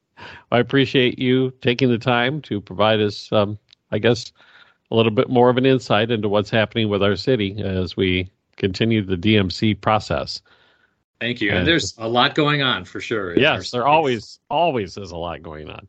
I 0.52 0.60
appreciate 0.60 1.20
you 1.20 1.52
taking 1.62 1.90
the 1.90 1.98
time 1.98 2.42
to 2.44 2.62
provide 2.62 3.00
us, 3.00 3.32
um, 3.32 3.58
I 3.92 4.00
guess, 4.00 4.32
a 4.92 4.96
little 4.96 5.12
bit 5.12 5.30
more 5.30 5.50
of 5.50 5.58
an 5.58 5.66
insight 5.66 6.12
into 6.12 6.30
what's 6.30 6.50
happening 6.50 6.90
with 6.90 7.04
our 7.04 7.16
city 7.16 7.62
as 7.62 7.96
we 7.96 8.30
continue 8.58 9.04
the 9.04 9.16
DMC 9.16 9.80
process. 9.80 10.42
Thank 11.20 11.42
you. 11.42 11.50
And, 11.50 11.60
and 11.60 11.68
there's 11.68 11.96
a 11.98 12.08
lot 12.08 12.34
going 12.34 12.62
on 12.62 12.86
for 12.86 13.02
sure. 13.02 13.38
Yes, 13.38 13.72
there 13.72 13.86
always 13.86 14.40
always 14.50 14.98
is 14.98 15.12
a 15.12 15.18
lot 15.18 15.44
going 15.44 15.70
on. 15.70 15.88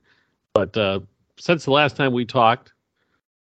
But 0.55 0.77
uh, 0.77 1.01
since 1.39 1.65
the 1.65 1.71
last 1.71 1.97
time 1.97 2.13
we 2.13 2.25
talked, 2.25 2.73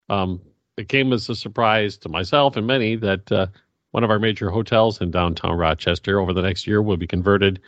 um, 0.10 0.40
it 0.78 0.88
came 0.88 1.12
as 1.12 1.28
a 1.30 1.36
surprise 1.36 1.98
to 1.98 2.10
myself 2.10 2.56
and 2.56 2.68
many 2.68 2.96
that 2.98 3.32
uh, 3.32 3.48
one 3.92 4.04
of 4.04 4.12
our 4.12 4.20
major 4.20 4.50
hotels 4.50 5.02
in 5.02 5.12
downtown 5.12 5.58
Rochester 5.58 6.20
over 6.20 6.32
the 6.32 6.42
next 6.42 6.68
year 6.68 6.82
will 6.82 6.98
be 6.98 7.08
converted 7.08 7.60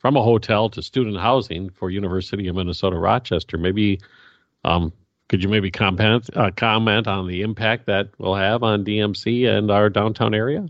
from 0.00 0.16
a 0.16 0.22
hotel 0.22 0.68
to 0.70 0.82
student 0.82 1.18
housing 1.18 1.70
for 1.70 1.90
University 1.90 2.48
of 2.48 2.56
Minnesota 2.56 2.96
Rochester. 2.96 3.58
Maybe 3.58 4.00
um, 4.64 4.92
could 5.28 5.42
you 5.42 5.48
maybe 5.48 5.70
comment 5.70 6.28
uh, 6.34 6.50
comment 6.56 7.06
on 7.06 7.28
the 7.28 7.42
impact 7.42 7.86
that 7.86 8.08
will 8.18 8.34
have 8.34 8.62
on 8.62 8.84
DMC 8.84 9.46
and 9.46 9.70
our 9.70 9.88
downtown 9.88 10.34
area? 10.34 10.66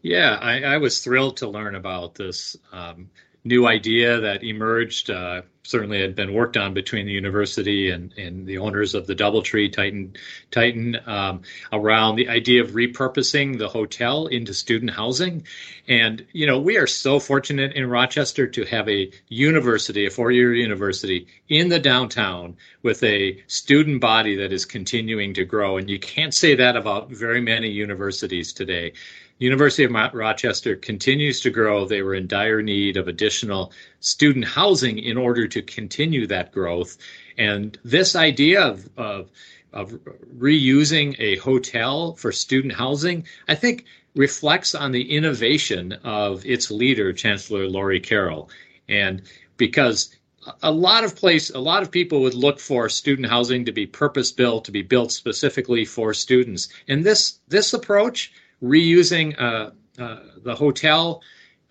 Yeah, 0.00 0.38
I, 0.40 0.62
I 0.62 0.78
was 0.78 1.04
thrilled 1.04 1.38
to 1.38 1.48
learn 1.48 1.74
about 1.74 2.14
this 2.14 2.56
um, 2.72 3.10
new 3.44 3.66
idea 3.66 4.20
that 4.20 4.42
emerged. 4.42 5.10
Uh, 5.10 5.42
certainly 5.64 6.00
had 6.00 6.14
been 6.14 6.34
worked 6.34 6.56
on 6.56 6.74
between 6.74 7.06
the 7.06 7.12
university 7.12 7.90
and, 7.90 8.12
and 8.18 8.46
the 8.46 8.58
owners 8.58 8.94
of 8.94 9.06
the 9.06 9.14
DoubleTree 9.14 9.72
Titan 9.72 10.14
Titan 10.50 10.98
um, 11.06 11.42
around 11.72 12.16
the 12.16 12.28
idea 12.28 12.62
of 12.62 12.70
repurposing 12.70 13.58
the 13.58 13.68
hotel 13.68 14.26
into 14.26 14.54
student 14.54 14.90
housing. 14.90 15.46
And 15.86 16.26
you 16.32 16.46
know, 16.46 16.60
we 16.60 16.78
are 16.78 16.86
so 16.86 17.20
fortunate 17.20 17.72
in 17.72 17.88
Rochester 17.88 18.46
to 18.48 18.64
have 18.64 18.88
a 18.88 19.10
university, 19.28 20.06
a 20.06 20.10
four-year 20.10 20.54
university 20.54 21.28
in 21.48 21.68
the 21.68 21.78
downtown 21.78 22.56
with 22.82 23.02
a 23.04 23.42
student 23.46 24.00
body 24.00 24.36
that 24.36 24.52
is 24.52 24.64
continuing 24.64 25.34
to 25.34 25.44
grow. 25.44 25.76
And 25.76 25.88
you 25.88 25.98
can't 25.98 26.34
say 26.34 26.56
that 26.56 26.76
about 26.76 27.10
very 27.10 27.40
many 27.40 27.68
universities 27.68 28.52
today. 28.52 28.94
University 29.42 29.82
of 29.82 30.14
Rochester 30.14 30.76
continues 30.76 31.40
to 31.40 31.50
grow. 31.50 31.84
They 31.84 32.02
were 32.02 32.14
in 32.14 32.28
dire 32.28 32.62
need 32.62 32.96
of 32.96 33.08
additional 33.08 33.72
student 33.98 34.44
housing 34.44 34.98
in 34.98 35.16
order 35.16 35.48
to 35.48 35.62
continue 35.62 36.28
that 36.28 36.52
growth. 36.52 36.96
And 37.36 37.76
this 37.84 38.14
idea 38.14 38.62
of, 38.62 38.88
of, 38.96 39.30
of 39.72 39.90
reusing 40.38 41.16
a 41.18 41.36
hotel 41.36 42.14
for 42.14 42.30
student 42.30 42.74
housing, 42.74 43.26
I 43.48 43.56
think 43.56 43.84
reflects 44.14 44.76
on 44.76 44.92
the 44.92 45.10
innovation 45.10 45.92
of 46.04 46.46
its 46.46 46.70
leader, 46.70 47.12
Chancellor 47.12 47.66
Lori 47.68 48.00
Carrell. 48.00 48.48
And 48.88 49.22
because 49.56 50.14
a 50.62 50.70
lot 50.70 51.04
of 51.04 51.16
place 51.16 51.50
a 51.50 51.58
lot 51.58 51.82
of 51.82 51.90
people 51.90 52.20
would 52.20 52.34
look 52.34 52.58
for 52.58 52.88
student 52.88 53.28
housing 53.28 53.64
to 53.64 53.72
be 53.72 53.86
purpose 53.86 54.32
built 54.32 54.64
to 54.64 54.72
be 54.72 54.82
built 54.82 55.12
specifically 55.12 55.84
for 55.84 56.12
students 56.12 56.68
and 56.88 57.04
this 57.04 57.38
this 57.48 57.72
approach 57.72 58.32
reusing 58.62 59.38
uh, 59.40 59.70
uh, 59.98 60.20
the 60.42 60.54
hotel 60.54 61.22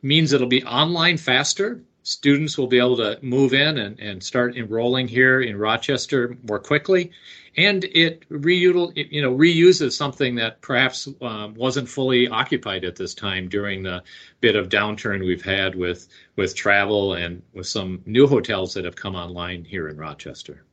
means 0.01 0.33
it'll 0.33 0.47
be 0.47 0.63
online 0.63 1.17
faster. 1.17 1.81
students 2.03 2.57
will 2.57 2.67
be 2.67 2.79
able 2.79 2.97
to 2.97 3.17
move 3.21 3.53
in 3.53 3.77
and, 3.77 3.99
and 3.99 4.23
start 4.23 4.55
enrolling 4.55 5.07
here 5.07 5.41
in 5.41 5.57
Rochester 5.57 6.37
more 6.47 6.59
quickly. 6.59 7.11
And 7.57 7.83
it, 7.83 8.27
reutil, 8.29 8.93
you 8.95 9.21
know, 9.21 9.35
reuses 9.35 9.91
something 9.91 10.35
that 10.35 10.61
perhaps 10.61 11.07
um, 11.21 11.53
wasn't 11.55 11.89
fully 11.89 12.27
occupied 12.27 12.85
at 12.85 12.95
this 12.95 13.13
time 13.13 13.49
during 13.49 13.83
the 13.83 14.03
bit 14.39 14.55
of 14.55 14.69
downturn 14.69 15.25
we've 15.25 15.43
had 15.43 15.75
with, 15.75 16.07
with 16.37 16.55
travel 16.55 17.13
and 17.13 17.41
with 17.53 17.67
some 17.67 18.01
new 18.05 18.25
hotels 18.25 18.73
that 18.73 18.85
have 18.85 18.95
come 18.95 19.15
online 19.15 19.65
here 19.65 19.89
in 19.89 19.97
Rochester. 19.97 20.63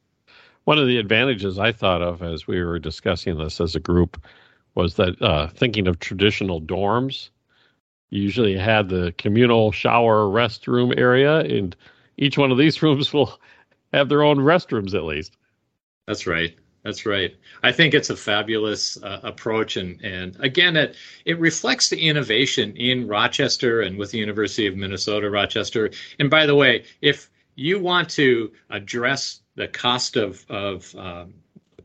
One 0.64 0.78
of 0.78 0.86
the 0.86 0.98
advantages 0.98 1.58
I 1.58 1.72
thought 1.72 2.02
of 2.02 2.22
as 2.22 2.46
we 2.46 2.62
were 2.62 2.78
discussing 2.78 3.38
this 3.38 3.60
as 3.60 3.74
a 3.74 3.80
group 3.80 4.24
was 4.78 4.94
that 4.94 5.20
uh, 5.20 5.48
thinking 5.48 5.88
of 5.88 5.98
traditional 5.98 6.62
dorms, 6.62 7.30
you 8.10 8.22
usually 8.22 8.56
had 8.56 8.88
the 8.88 9.12
communal 9.18 9.72
shower 9.72 10.26
restroom 10.26 10.96
area, 10.96 11.40
and 11.40 11.74
each 12.16 12.38
one 12.38 12.52
of 12.52 12.58
these 12.58 12.80
rooms 12.82 13.12
will 13.12 13.40
have 13.92 14.08
their 14.08 14.22
own 14.22 14.38
restrooms 14.38 14.94
at 14.94 15.02
least. 15.02 15.36
That's 16.06 16.28
right. 16.28 16.56
That's 16.84 17.04
right. 17.04 17.34
I 17.64 17.72
think 17.72 17.92
it's 17.92 18.08
a 18.08 18.16
fabulous 18.16 19.02
uh, 19.02 19.18
approach, 19.24 19.76
and 19.76 20.00
and 20.02 20.36
again, 20.38 20.76
it 20.76 20.94
it 21.24 21.40
reflects 21.40 21.90
the 21.90 22.00
innovation 22.00 22.76
in 22.76 23.08
Rochester 23.08 23.80
and 23.80 23.98
with 23.98 24.12
the 24.12 24.18
University 24.18 24.68
of 24.68 24.76
Minnesota 24.76 25.28
Rochester. 25.28 25.90
And 26.20 26.30
by 26.30 26.46
the 26.46 26.54
way, 26.54 26.84
if 27.02 27.28
you 27.56 27.80
want 27.80 28.08
to 28.10 28.52
address 28.70 29.40
the 29.56 29.66
cost 29.66 30.16
of 30.16 30.46
of 30.48 30.94
um, 30.94 31.34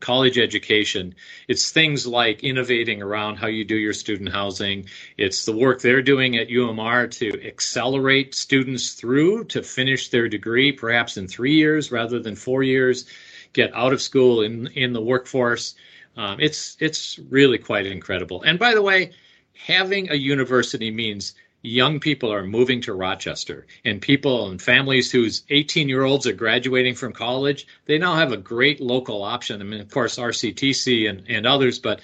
college 0.04 0.38
education. 0.38 1.16
It's 1.48 1.72
things 1.72 2.06
like 2.06 2.44
innovating 2.44 3.02
around 3.02 3.38
how 3.38 3.48
you 3.48 3.64
do 3.64 3.78
your 3.78 3.94
student 3.94 4.34
housing. 4.34 4.86
It's 5.18 5.46
the 5.46 5.56
work 5.56 5.82
they're 5.82 6.02
doing 6.02 6.36
at 6.36 6.50
UMR 6.50 7.10
to 7.20 7.48
accelerate 7.48 8.36
students 8.36 8.96
through 8.96 9.46
to 9.46 9.64
finish 9.64 10.10
their 10.10 10.28
degree, 10.28 10.74
perhaps 10.74 11.16
in 11.16 11.30
three 11.30 11.56
years 11.56 11.90
rather 11.90 12.20
than 12.20 12.36
four 12.36 12.64
years, 12.64 13.06
get 13.54 13.74
out 13.74 13.94
of 13.94 14.02
school 14.02 14.42
in 14.42 14.68
in 14.76 14.92
the 14.92 15.02
workforce. 15.02 15.74
Um, 16.18 16.38
it's 16.42 16.76
it's 16.82 17.18
really 17.30 17.58
quite 17.58 17.86
incredible. 17.86 18.42
And 18.42 18.60
by 18.60 18.74
the 18.74 18.82
way, 18.82 19.12
having 19.56 20.12
a 20.12 20.16
university 20.16 20.92
means 20.92 21.34
young 21.64 22.02
people 22.02 22.32
are 22.32 22.46
moving 22.46 22.82
to 22.82 22.94
Rochester 22.94 23.66
and 23.86 24.02
people 24.02 24.50
and 24.50 24.62
families 24.62 25.12
whose 25.12 25.44
18 25.50 25.90
year 25.90 26.04
olds 26.04 26.28
are 26.28 26.34
graduating 26.34 26.94
from 26.94 27.14
college, 27.14 27.66
they 27.86 27.98
now 27.98 28.16
have 28.16 28.34
a 28.34 28.38
great 28.38 28.82
local 28.82 29.24
option. 29.24 29.62
I 29.62 29.64
mean, 29.64 29.80
of 29.80 29.90
course, 29.90 30.18
RCTC 30.18 31.10
and, 31.10 31.24
and 31.30 31.48
others, 31.48 31.80
but 31.80 32.02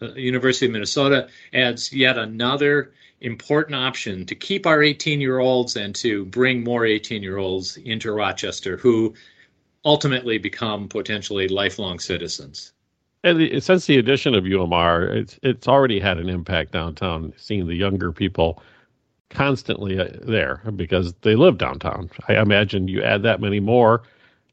uh, 0.00 0.12
University 0.12 0.66
of 0.66 0.72
Minnesota 0.72 1.28
adds 1.52 1.92
yet 1.92 2.16
another 2.16 2.92
important 3.20 3.74
option 3.74 4.24
to 4.26 4.34
keep 4.34 4.64
our 4.64 4.82
18 4.82 5.20
year 5.20 5.40
olds 5.40 5.76
and 5.76 5.94
to 5.96 6.24
bring 6.26 6.62
more 6.62 6.86
18 6.86 7.22
year 7.22 7.36
olds 7.36 7.76
into 7.76 8.12
Rochester 8.12 8.76
who 8.76 9.14
ultimately 9.84 10.38
become 10.38 10.88
potentially 10.88 11.48
lifelong 11.48 11.98
citizens. 11.98 12.72
And 13.22 13.62
since 13.62 13.86
the 13.86 13.98
addition 13.98 14.34
of 14.34 14.44
UMR, 14.44 15.14
it's 15.14 15.38
it's 15.42 15.68
already 15.68 16.00
had 16.00 16.18
an 16.18 16.30
impact 16.30 16.72
downtown, 16.72 17.34
seeing 17.36 17.66
the 17.66 17.74
younger 17.74 18.12
people 18.12 18.62
constantly 19.30 19.98
uh, 19.98 20.08
there 20.22 20.62
because 20.76 21.14
they 21.22 21.36
live 21.36 21.56
downtown. 21.56 22.10
I 22.28 22.40
imagine 22.40 22.88
you 22.88 23.02
add 23.02 23.22
that 23.22 23.40
many 23.40 23.60
more 23.60 24.02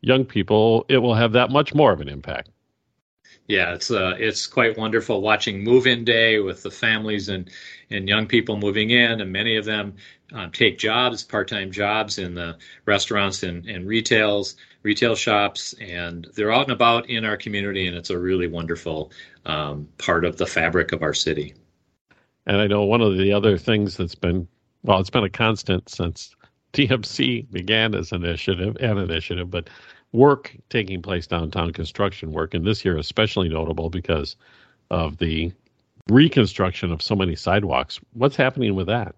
young 0.02 0.24
people, 0.24 0.86
it 0.88 1.00
will 1.00 1.16
have 1.16 1.34
that 1.34 1.52
much 1.52 1.74
more 1.74 1.92
of 1.92 2.00
an 2.00 2.08
impact. 2.08 2.50
Yeah, 3.48 3.74
it's 3.74 3.92
uh, 3.92 4.14
it's 4.18 4.46
quite 4.46 4.78
wonderful 4.78 5.22
watching 5.22 5.64
move-in 5.64 6.04
day 6.04 6.40
with 6.40 6.64
the 6.64 6.72
families 6.72 7.30
and 7.30 7.50
and 7.90 8.08
young 8.08 8.28
people 8.28 8.58
moving 8.58 8.90
in, 8.90 9.22
and 9.22 9.32
many 9.32 9.56
of 9.56 9.64
them 9.64 9.96
um, 10.34 10.52
take 10.52 10.78
jobs, 10.78 11.24
part-time 11.24 11.72
jobs 11.72 12.18
in 12.18 12.36
the 12.36 12.58
restaurants 12.86 13.44
and, 13.44 13.66
and 13.66 13.88
retails, 13.88 14.58
retail 14.84 15.16
shops, 15.16 15.74
and 15.80 16.28
they're 16.36 16.52
out 16.52 16.64
and 16.64 16.74
about 16.74 17.10
in 17.10 17.24
our 17.24 17.38
community, 17.38 17.88
and 17.88 17.96
it's 17.96 18.10
a 18.10 18.20
really 18.20 18.48
wonderful 18.48 19.12
um, 19.46 19.88
part 19.98 20.26
of 20.26 20.36
the 20.36 20.46
fabric 20.46 20.92
of 20.92 21.02
our 21.02 21.14
city. 21.14 21.54
And 22.46 22.58
I 22.58 22.68
know 22.68 22.84
one 22.84 23.02
of 23.02 23.18
the 23.18 23.32
other 23.32 23.58
things 23.58 23.96
that's 23.96 24.16
been 24.16 24.48
well, 24.84 25.00
it's 25.00 25.10
been 25.10 25.24
a 25.24 25.30
constant 25.30 25.90
since 25.90 26.36
DMC 26.74 27.50
began 27.52 27.96
as 27.96 28.12
an 28.12 28.24
initiative, 28.24 28.76
an 28.80 28.98
initiative, 28.98 29.50
but 29.50 29.70
work 30.12 30.56
taking 30.70 31.02
place 31.02 31.28
downtown, 31.28 31.72
construction 31.74 32.32
work, 32.32 32.54
and 32.54 32.66
this 32.66 32.86
year 32.86 32.98
especially 32.98 33.50
notable 33.50 33.90
because 33.90 34.36
of 34.90 35.18
the 35.18 35.52
reconstruction 36.10 36.92
of 36.92 37.02
so 37.02 37.16
many 37.16 37.36
sidewalks. 37.36 38.00
What's 38.14 38.36
happening 38.36 38.76
with 38.76 38.88
that? 38.88 39.16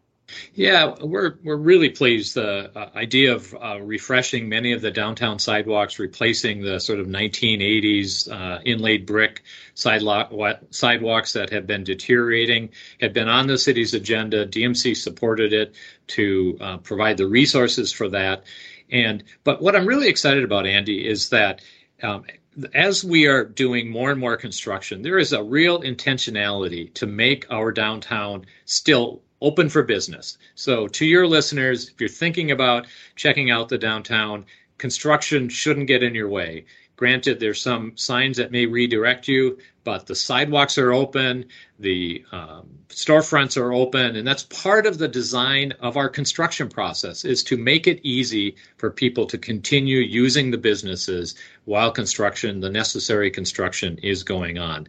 Yeah, 0.54 0.96
we're 1.02 1.36
we're 1.44 1.56
really 1.56 1.89
pleased. 1.89 2.36
The 2.36 2.72
uh, 2.78 2.89
idea 2.96 3.36
of 3.36 3.56
uh, 3.56 3.80
refreshing 3.82 4.50
many 4.50 4.74
of 4.74 4.82
the 4.82 4.92
downtown 4.92 5.39
sidewalks, 5.39 6.00
replacing 6.00 6.62
the 6.62 6.80
sort 6.80 7.00
of 7.00 7.08
1980s 7.08 8.32
uh, 8.32 8.62
inlaid 8.65 9.06
brick 9.06 9.44
sidewalk, 9.74 10.32
sidewalks 10.72 11.34
that 11.34 11.52
have 11.52 11.68
been 11.68 11.84
deteriorating, 11.84 12.70
had 13.00 13.13
been 13.13 13.30
on 13.30 13.48
the 13.48 13.58
city's 13.58 13.94
agenda. 13.94 14.46
DMC 14.46 14.96
supported 14.96 15.54
it 15.54 15.76
to 16.08 16.58
uh, 16.60 16.78
provide 16.78 17.18
the 17.18 17.28
resources 17.28 17.92
for 17.92 18.10
that. 18.10 18.44
And 18.92 19.24
but 19.44 19.62
what 19.62 19.76
I'm 19.76 19.86
really 19.86 20.08
excited 20.08 20.44
about, 20.44 20.65
Andy, 20.65 21.08
is 21.08 21.30
that 21.30 21.62
um, 22.02 22.26
as 22.74 23.04
we 23.04 23.28
are 23.28 23.46
doing 23.46 23.89
more 23.89 24.12
and 24.12 24.20
more 24.20 24.38
construction, 24.38 25.02
there 25.02 25.18
is 25.18 25.34
a 25.34 25.44
real 25.44 25.82
intentionality 25.82 26.94
to 26.96 27.06
make 27.06 27.46
our 27.52 27.72
downtown 27.72 28.46
still 28.65 29.22
open 29.41 29.69
for 29.69 29.84
business. 29.84 30.38
So, 30.56 30.88
to 30.88 31.06
your 31.06 31.28
listeners, 31.28 31.89
if 31.89 31.99
you're 31.99 32.10
thinking 32.10 32.52
about 32.52 32.88
checking 33.15 33.52
out 33.52 33.69
the 33.69 33.78
downtown, 33.78 34.45
construction 34.78 35.49
shouldn't 35.49 35.88
get 35.88 36.04
in 36.04 36.15
your 36.15 36.30
way. 36.30 36.65
Granted, 36.99 37.39
there's 37.39 37.62
some 37.62 37.95
signs 37.95 38.35
that 38.35 38.51
may 38.51 38.65
redirect 38.65 39.25
you, 39.29 39.57
but 39.85 40.05
the 40.05 40.15
sidewalks 40.15 40.77
are 40.77 40.91
open, 40.91 41.45
the 41.79 42.25
um, 42.33 42.67
storefronts 42.89 43.55
are 43.55 43.71
open, 43.71 44.17
and 44.17 44.27
that's 44.27 44.43
part 44.43 44.85
of 44.85 44.97
the 44.97 45.07
design 45.07 45.71
of 45.79 45.95
our 45.95 46.09
construction 46.09 46.67
process 46.67 47.23
is 47.23 47.41
to 47.41 47.55
make 47.55 47.88
it 47.88 48.01
easy 48.03 48.57
for 48.75 48.91
people 48.91 49.25
to 49.27 49.38
continue 49.38 49.99
using 49.99 50.51
the 50.51 50.57
businesses 50.57 51.35
while 51.63 51.89
construction, 51.89 52.59
the 52.59 52.69
necessary 52.69 53.31
construction, 53.31 53.97
is 54.03 54.23
going 54.23 54.57
on. 54.57 54.85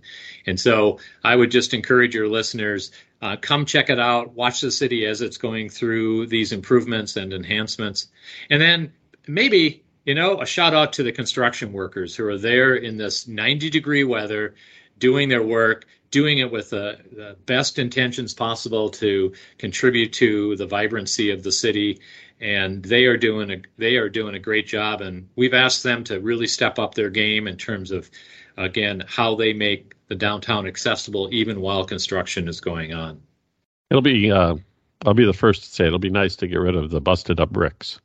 And 0.47 0.59
so, 0.59 0.99
I 1.23 1.37
would 1.37 1.53
just 1.53 1.75
encourage 1.75 2.13
your 2.13 2.29
listeners 2.29 2.91
uh, 3.23 3.37
come 3.41 3.67
check 3.67 3.89
it 3.89 4.01
out. 4.01 4.33
Watch 4.35 4.63
the 4.63 4.73
city 4.73 5.07
as 5.07 5.23
it's 5.23 5.39
going 5.39 5.69
through 5.69 6.27
these 6.27 6.51
improvements 6.51 7.15
and 7.15 7.33
enhancements. 7.33 8.09
And 8.51 8.61
then 8.61 8.93
maybe, 9.29 9.85
you 10.05 10.15
know, 10.15 10.41
a 10.41 10.47
shout 10.47 10.75
out 10.75 10.95
to 10.95 11.03
the 11.03 11.13
construction 11.13 11.73
workers 11.73 12.17
who 12.17 12.27
are 12.27 12.39
there 12.39 12.75
in 12.75 12.97
this 12.97 13.29
90 13.29 13.71
degree 13.71 14.05
weather 14.05 14.55
doing 14.99 15.29
their 15.29 15.43
work, 15.43 15.87
doing 16.11 16.39
it 16.39 16.51
with 16.51 16.71
the, 16.71 16.99
the 17.13 17.37
best 17.47 17.79
intentions 17.79 18.35
possible 18.35 18.91
to 18.91 19.33
contribute 19.59 20.13
to 20.15 20.57
the 20.57 20.67
vibrancy 20.67 21.31
of 21.31 21.43
the 21.43 21.53
city. 21.53 22.01
And 22.41 22.83
they 22.83 23.05
are 23.05 23.19
doing 23.19 23.51
a 23.51 23.63
they 23.77 23.97
are 23.97 24.09
doing 24.09 24.35
a 24.35 24.39
great 24.39 24.67
job. 24.67 25.03
And 25.03 25.29
we've 25.37 25.55
asked 25.55 25.83
them 25.83 26.05
to 26.05 26.21
really 26.21 26.47
step 26.47 26.79
up 26.79 26.95
their 26.95 27.11
game 27.11 27.47
in 27.47 27.57
terms 27.57 27.91
of 27.91 28.11
again 28.57 29.05
how 29.07 29.35
they 29.35 29.53
make 29.53 29.95
the 30.09 30.15
downtown 30.15 30.67
accessible 30.67 31.29
even 31.33 31.61
while 31.61 31.85
construction 31.85 32.49
is 32.49 32.61
going 32.61 32.95
on. 32.95 33.21
It'll 33.91 34.01
be 34.01 34.33
uh, 34.33 34.57
I'll 35.05 35.15
be 35.15 35.27
the 35.27 35.35
first 35.35 35.65
to 35.65 35.69
say 35.71 35.87
it'll 35.87 35.99
be 35.99 36.09
nice 36.09 36.37
to 36.37 36.47
get 36.47 36.57
rid 36.57 36.77
of 36.77 36.91
the 36.91 37.01
busted 37.01 37.41
up 37.41 37.51
bricks 37.51 38.01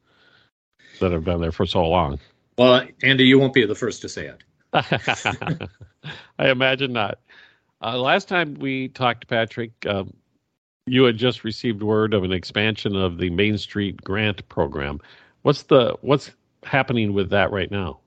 that 1.00 1.12
have 1.12 1.24
been 1.24 1.42
there 1.42 1.52
for 1.52 1.66
so 1.66 1.88
long. 1.88 2.20
Well, 2.58 2.88
Andy, 3.04 3.26
you 3.26 3.40
won't 3.40 3.54
be 3.54 3.66
the 3.66 3.76
first 3.76 4.02
to 4.02 4.10
say 4.10 4.28
it. 4.28 4.44
I 6.40 6.50
imagine 6.50 6.94
not. 6.94 7.20
Uh, 7.82 7.98
last 7.98 8.28
time 8.28 8.56
we 8.56 8.88
talked, 8.90 9.28
Patrick, 9.28 9.72
um, 9.88 10.14
you 10.86 11.04
had 11.04 11.18
just 11.18 11.44
received 11.44 11.84
word 11.84 12.14
of 12.14 12.24
an 12.24 12.32
expansion 12.32 12.96
of 12.96 13.18
the 13.18 13.30
Main 13.30 13.58
Street 13.58 14.02
Grant 14.04 14.48
Program. 14.50 15.00
What's 15.42 15.64
the 15.64 15.96
what's 16.02 16.32
happening 16.64 17.14
with 17.14 17.30
that 17.30 17.52
right 17.52 17.70
now? 17.70 18.00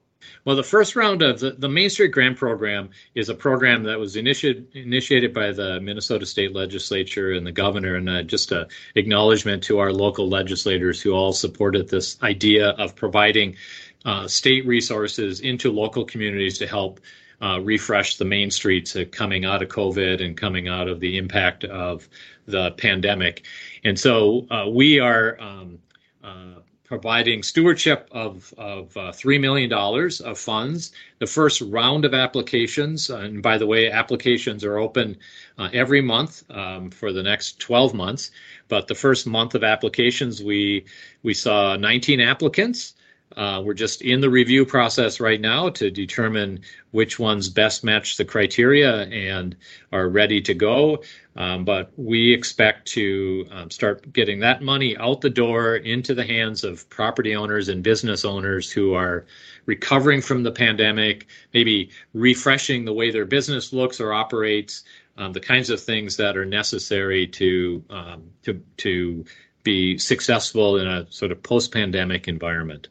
Well, 0.45 0.57
the 0.57 0.63
first 0.63 0.97
round 0.97 1.23
of 1.23 1.41
the, 1.41 1.53
the 1.53 1.69
Main 1.69 1.91
Street 1.91 2.09
Grant 2.09 2.37
Program 2.37 2.91
is 3.15 3.29
a 3.29 3.35
program 3.35 3.83
that 3.85 3.99
was 3.99 4.17
initiated 4.17 4.67
initiated 4.75 5.35
by 5.35 5.53
the 5.53 5.81
Minnesota 5.81 6.27
State 6.27 6.55
Legislature 6.55 7.33
and 7.33 7.47
the 7.47 7.53
governor, 7.53 7.97
and 7.97 8.09
uh, 8.09 8.23
just 8.23 8.53
a 8.53 8.67
acknowledgement 8.95 9.63
to 9.65 9.79
our 9.79 9.93
local 9.93 10.29
legislators 10.29 11.01
who 11.01 11.13
all 11.13 11.33
supported 11.33 11.89
this 11.89 12.21
idea 12.23 12.71
of 12.71 12.97
providing 12.97 13.57
uh, 14.05 14.27
state 14.27 14.67
resources 14.67 15.41
into 15.41 15.71
local 15.71 16.05
communities 16.05 16.59
to 16.59 16.67
help 16.67 17.01
uh, 17.41 17.61
refresh 17.61 18.17
the 18.17 18.25
main 18.25 18.51
streets 18.51 18.97
uh, 18.97 19.05
coming 19.11 19.45
out 19.45 19.63
of 19.63 19.69
COVID 19.69 20.25
and 20.25 20.37
coming 20.37 20.67
out 20.67 20.89
of 20.89 20.99
the 21.01 21.19
impact 21.19 21.65
of 21.65 22.09
the 22.47 22.71
pandemic. 22.73 23.45
And 23.85 23.99
so 23.99 24.47
uh, 24.51 24.67
we 24.69 24.99
are 24.99 25.41
um, 25.41 25.79
uh, 26.25 26.61
providing 26.89 27.43
stewardship 27.43 28.09
of, 28.13 28.53
of 28.57 28.97
uh, 28.97 29.13
$3 29.13 29.39
million 29.39 29.71
of 29.71 30.39
funds. 30.39 30.93
The 31.19 31.27
first 31.27 31.61
round 31.61 32.07
of 32.07 32.15
applications, 32.15 33.11
and 33.11 33.43
by 33.43 33.59
the 33.59 33.67
way, 33.67 33.91
applications 33.91 34.65
are 34.65 34.79
open 34.79 35.19
uh, 35.59 35.69
every 35.75 36.01
month 36.01 36.45
um, 36.51 36.91
for 36.91 37.13
the 37.13 37.23
next 37.23 37.61
12 37.61 37.93
months. 37.93 38.31
But 38.69 38.87
the 38.87 38.95
first 38.95 39.27
month 39.27 39.55
of 39.55 39.63
applications, 39.65 40.43
we, 40.43 40.87
we 41.23 41.35
saw 41.35 41.77
19 41.77 42.21
applicants. 42.21 42.95
Uh, 43.37 43.63
we're 43.65 43.75
just 43.75 44.03
in 44.03 44.21
the 44.21 44.31
review 44.31 44.65
process 44.65 45.21
right 45.21 45.41
now 45.41 45.69
to 45.69 45.91
determine 45.91 46.61
which 46.91 47.19
ones 47.19 47.49
best 47.49 47.85
match 47.85 48.17
the 48.17 48.25
criteria 48.25 49.03
and 49.03 49.57
are 49.93 50.09
ready 50.09 50.41
to 50.41 50.55
go. 50.55 51.03
Um, 51.37 51.65
but 51.65 51.93
we 51.97 52.33
expect 52.33 52.89
to 52.89 53.47
um, 53.51 53.71
start 53.71 54.13
getting 54.13 54.41
that 54.41 54.63
money 54.63 54.97
out 54.97 55.21
the 55.21 55.31
door 55.31 55.77
into 55.77 56.15
the 56.15 56.25
hands 56.25 56.65
of 56.65 56.89
property 56.91 57.37
owners 57.37 57.69
and 57.69 57.83
business 57.83 58.25
owners 58.25 58.73
who 58.73 58.95
are 58.95 59.27
recovering 59.67 60.21
from 60.21 60.43
the 60.43 60.51
pandemic, 60.51 61.27
maybe 61.55 61.91
refreshing 62.15 62.85
the 62.85 62.93
way 62.93 63.11
their 63.11 63.27
business 63.27 63.73
looks 63.73 64.01
or 64.01 64.13
operates, 64.13 64.83
um, 65.19 65.33
the 65.33 65.41
kinds 65.41 65.69
of 65.71 65.81
things 65.81 66.17
that 66.17 66.37
are 66.37 66.47
necessary 66.47 67.27
to 67.27 67.85
um, 67.91 68.31
to 68.43 68.63
to 68.79 69.25
be 69.63 69.99
successful 69.99 70.79
in 70.79 70.87
a 70.87 71.07
sort 71.11 71.31
of 71.31 71.43
post-pandemic 71.43 72.27
environment. 72.27 72.89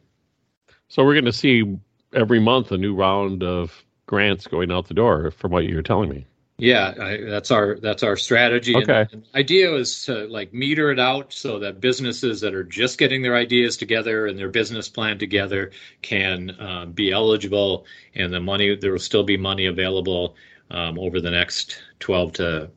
So 0.88 1.04
we're 1.04 1.14
going 1.14 1.24
to 1.26 1.32
see 1.32 1.78
every 2.12 2.40
month 2.40 2.72
a 2.72 2.78
new 2.78 2.94
round 2.94 3.42
of 3.42 3.84
grants 4.06 4.46
going 4.46 4.72
out 4.72 4.88
the 4.88 4.94
door, 4.94 5.30
from 5.30 5.52
what 5.52 5.64
you're 5.64 5.82
telling 5.82 6.08
me. 6.08 6.26
Yeah, 6.60 6.92
I, 7.00 7.18
that's 7.18 7.52
our 7.52 7.76
that's 7.76 8.02
our 8.02 8.16
strategy. 8.16 8.74
Okay. 8.74 9.06
And, 9.12 9.24
idea 9.36 9.72
is 9.74 10.04
to 10.06 10.26
like 10.26 10.52
meter 10.52 10.90
it 10.90 10.98
out 10.98 11.32
so 11.32 11.60
that 11.60 11.80
businesses 11.80 12.40
that 12.40 12.52
are 12.52 12.64
just 12.64 12.98
getting 12.98 13.22
their 13.22 13.36
ideas 13.36 13.76
together 13.76 14.26
and 14.26 14.36
their 14.36 14.48
business 14.48 14.88
plan 14.88 15.18
together 15.18 15.70
can 16.02 16.56
um, 16.58 16.92
be 16.92 17.12
eligible, 17.12 17.86
and 18.16 18.32
the 18.32 18.40
money 18.40 18.74
there 18.74 18.90
will 18.90 18.98
still 18.98 19.22
be 19.22 19.36
money 19.36 19.66
available 19.66 20.34
um, 20.70 20.98
over 20.98 21.20
the 21.20 21.30
next 21.30 21.80
12 22.00 22.32
to 22.34 22.70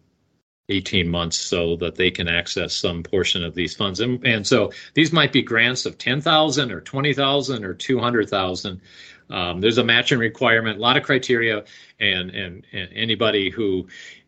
18 0.71 1.09
months 1.09 1.37
so 1.37 1.75
that 1.77 1.95
they 1.95 2.09
can 2.09 2.27
access 2.27 2.73
some 2.73 3.03
portion 3.03 3.43
of 3.43 3.53
these 3.53 3.75
funds. 3.75 3.99
And, 3.99 4.25
and 4.25 4.47
so 4.47 4.71
these 4.93 5.11
might 5.11 5.33
be 5.33 5.41
grants 5.41 5.85
of 5.85 5.97
10,000 5.97 6.71
or 6.71 6.81
20,000 6.81 7.63
or 7.63 7.73
200,000. 7.73 8.81
Um, 9.29 9.61
there's 9.61 9.77
a 9.77 9.83
matching 9.83 10.19
requirement, 10.19 10.77
a 10.77 10.81
lot 10.81 10.97
of 10.97 11.03
criteria, 11.03 11.63
and, 11.99 12.31
and, 12.31 12.65
and 12.73 12.89
anybody 12.93 13.49
who 13.49 13.87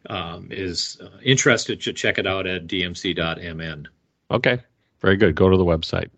um, 0.09 0.47
is 0.51 0.97
uh, 1.01 1.17
interested 1.23 1.81
should 1.81 1.95
check 1.95 2.17
it 2.17 2.27
out 2.27 2.45
at 2.45 2.67
dmc.mn. 2.67 3.87
Okay, 4.31 4.59
very 4.99 5.17
good. 5.17 5.35
Go 5.35 5.49
to 5.49 5.57
the 5.57 5.65
website. 5.65 6.09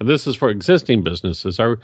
And 0.00 0.08
this 0.08 0.26
is 0.26 0.36
for 0.36 0.50
existing 0.50 1.02
businesses. 1.02 1.58
Are 1.58 1.80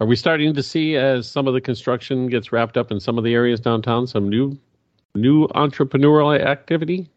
are 0.00 0.06
we 0.06 0.14
starting 0.14 0.54
to 0.54 0.62
see 0.62 0.94
as 0.96 1.28
some 1.28 1.48
of 1.48 1.54
the 1.54 1.60
construction 1.60 2.28
gets 2.28 2.52
wrapped 2.52 2.76
up 2.76 2.92
in 2.92 3.00
some 3.00 3.18
of 3.18 3.24
the 3.24 3.34
areas 3.34 3.58
downtown 3.58 4.06
some 4.06 4.28
new 4.28 4.56
new 5.14 5.48
entrepreneurial 5.48 6.38
activity? 6.38 7.08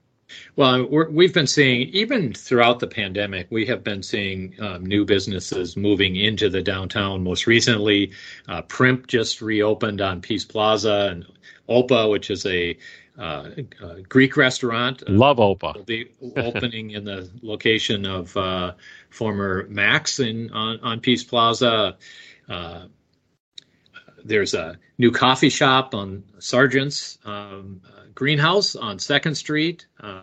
Well, 0.56 0.88
we 0.88 1.26
have 1.26 1.34
been 1.34 1.48
seeing, 1.48 1.90
even 1.90 2.34
throughout 2.34 2.80
the 2.80 2.88
pandemic, 2.88 3.48
we 3.50 3.66
have 3.66 3.84
been 3.84 4.02
seeing 4.02 4.56
um, 4.62 4.86
new 4.86 5.04
businesses 5.06 5.76
moving 5.76 6.16
into 6.16 6.50
the 6.50 6.62
downtown. 6.62 7.24
Most 7.24 7.48
recently, 7.48 8.12
uh, 8.48 8.62
Primp 8.64 9.08
just 9.08 9.42
reopened 9.42 10.00
on 10.02 10.22
Peace 10.22 10.46
Plaza, 10.46 11.10
and 11.12 11.26
Opa, 11.68 12.10
which 12.10 12.30
is 12.30 12.46
a, 12.46 12.78
uh, 13.18 13.50
Greek 14.08 14.38
restaurant. 14.38 15.04
Uh, 15.04 15.12
Love 15.12 15.38
Opa. 15.38 15.76
Will 15.76 15.84
be 15.84 16.12
opening 16.38 16.92
in 16.92 17.04
the 17.04 17.30
location 17.42 18.06
of 18.06 18.36
uh, 18.38 18.74
former 19.10 19.68
Max 19.70 20.20
in 20.20 20.52
on, 20.52 20.80
on 20.82 21.00
Peace 21.02 21.24
Plaza. 21.24 21.98
There's 24.24 24.54
a 24.54 24.78
new 24.98 25.12
coffee 25.12 25.50
shop 25.50 25.94
on 25.94 26.24
Sargent's 26.40 27.18
um, 27.26 27.82
uh, 27.86 28.04
Greenhouse 28.14 28.76
on 28.76 29.00
Second 29.00 29.36
Street, 29.36 29.86
uh, 30.00 30.22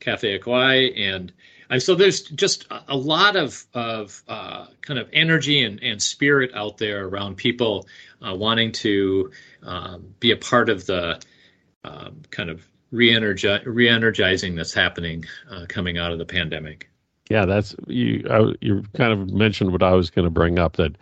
Cafe 0.00 0.34
Aqui, 0.34 0.94
and 0.96 1.32
and 1.70 1.82
so 1.82 1.94
there's 1.94 2.22
just 2.22 2.66
a, 2.88 2.96
lot 2.96 3.36
of 3.36 3.64
of 3.74 4.22
uh, 4.28 4.66
kind 4.82 4.98
of 4.98 5.08
energy 5.12 5.62
and, 5.64 5.82
and 5.82 6.02
spirit 6.02 6.50
out 6.54 6.78
there 6.78 7.06
around 7.06 7.36
people 7.36 7.86
uh, 8.26 8.34
wanting 8.34 8.72
to 8.72 9.30
um, 9.62 10.14
be 10.20 10.30
a 10.30 10.36
part 10.36 10.68
of 10.68 10.86
the 10.86 11.20
um, 11.84 12.22
kind 12.30 12.50
of 12.50 12.66
re-energizing 12.90 13.66
re-energizing 13.66 14.54
that's 14.54 14.74
happening 14.74 15.24
uh, 15.50 15.64
coming 15.68 15.98
out 15.98 16.12
of 16.12 16.18
the 16.18 16.24
pandemic. 16.24 16.88
Yeah, 17.30 17.46
that's 17.46 17.74
you. 17.86 18.26
I, 18.30 18.54
you 18.60 18.84
kind 18.94 19.12
of 19.12 19.32
mentioned 19.32 19.72
what 19.72 19.82
I 19.82 19.92
was 19.92 20.10
going 20.10 20.26
to 20.26 20.30
bring 20.30 20.58
up 20.58 20.76
that 20.76 20.96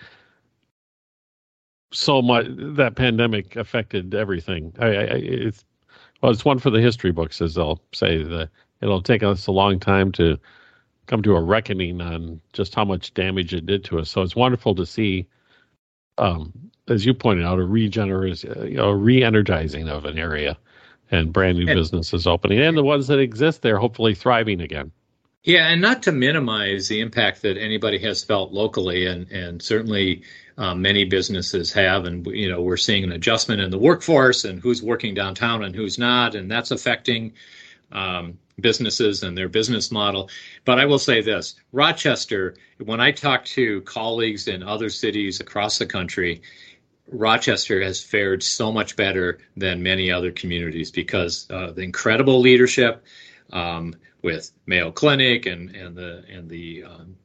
so 1.93 2.23
much 2.23 2.47
that 2.49 2.97
pandemic 2.97 3.57
affected 3.57 4.15
everything. 4.15 4.73
I, 4.79 4.87
I, 4.87 5.05
it's 5.23 5.65
well, 6.23 6.33
it's 6.33 6.45
one 6.45 6.59
for 6.59 6.71
the 6.71 6.81
history 6.81 7.13
books, 7.13 7.41
as 7.41 7.55
they'll 7.55 7.81
say. 7.93 8.23
that 8.23 8.49
it'll 8.81 9.03
take 9.03 9.23
us 9.23 9.47
a 9.47 9.53
long 9.53 9.79
time 9.79 10.13
to 10.13 10.39
come 11.07 11.23
to 11.23 11.37
a 11.37 11.41
reckoning 11.41 12.01
on 12.01 12.41
just 12.53 12.75
how 12.75 12.85
much 12.85 13.15
damage 13.15 13.55
it 13.55 13.67
did 13.67 13.85
to 13.85 13.99
us. 13.99 14.11
So 14.11 14.23
it's 14.23 14.37
wonderful 14.37 14.75
to 14.75 14.87
see, 14.87 15.27
um, 16.19 16.53
as 16.89 17.07
you 17.07 17.15
pointed 17.15 17.45
out, 17.45 17.59
a 17.59 17.65
regenerate, 17.65 18.43
you 18.45 18.77
know, 18.77 18.91
re-energizing 18.91 19.89
of 19.89 20.05
an 20.05 20.19
area 20.19 20.57
and 21.11 21.33
brand 21.33 21.59
new 21.59 21.67
businesses 21.67 22.27
opening, 22.27 22.61
and 22.61 22.77
the 22.77 22.85
ones 22.85 23.07
that 23.09 23.19
exist 23.19 23.63
there 23.63 23.79
hopefully 23.79 24.15
thriving 24.15 24.61
again. 24.61 24.91
Yeah, 25.45 25.69
and 25.69 25.81
not 25.81 26.05
to 26.05 26.13
minimize 26.13 26.87
the 26.87 27.01
impact 27.01 27.43
that 27.43 27.57
anybody 27.57 27.99
has 27.99 28.23
felt 28.23 28.53
locally, 28.53 29.07
and 29.07 29.29
and 29.33 29.61
certainly 29.61 30.23
um, 30.57 30.83
many 30.83 31.05
businesses 31.05 31.73
have, 31.73 32.05
and 32.05 32.25
you 32.29 32.49
know 32.49 32.63
we're 32.63 32.77
seeing 32.77 33.03
an 33.03 33.11
adjustment 33.11 33.61
in 33.61 33.71
the 33.71 33.79
workforce 33.79 34.45
and 34.45 34.61
who's 34.61 34.83
working 34.83 35.15
downtown 35.15 35.65
and 35.65 35.75
who's 35.75 35.99
not, 35.99 36.37
and 36.37 36.49
that's 36.49 36.71
affecting 36.71 37.33
um, 37.91 38.39
businesses 38.61 39.25
and 39.25 39.37
their 39.37 39.49
business 39.49 39.91
model. 39.91 40.31
But 40.65 40.79
I 40.79 40.85
will 40.85 41.01
say 41.01 41.23
this: 41.23 41.57
Rochester. 41.73 42.55
When 42.79 43.01
I 43.01 43.11
talk 43.11 43.45
to 43.47 43.81
colleagues 43.81 44.47
in 44.47 44.63
other 44.63 44.91
cities 44.91 45.41
across 45.41 45.79
the 45.79 45.87
country, 45.87 46.43
Rochester 47.09 47.83
has 47.83 48.01
fared 48.01 48.45
so 48.45 48.71
much 48.71 48.95
better 48.95 49.41
than 49.57 49.83
many 49.83 50.09
other 50.13 50.31
communities 50.31 50.93
because 50.93 51.49
uh, 51.51 51.73
the 51.73 51.83
incredible 51.83 52.41
leadership 52.41 53.05
um, 53.53 53.97
with 54.23 54.53
Mayo 54.67 54.91
Clinic 54.91 55.47
and 55.47 55.75
and 55.75 55.97
the 55.97 56.25
and 56.31 56.49
the 56.49 56.85
um, 56.85 57.17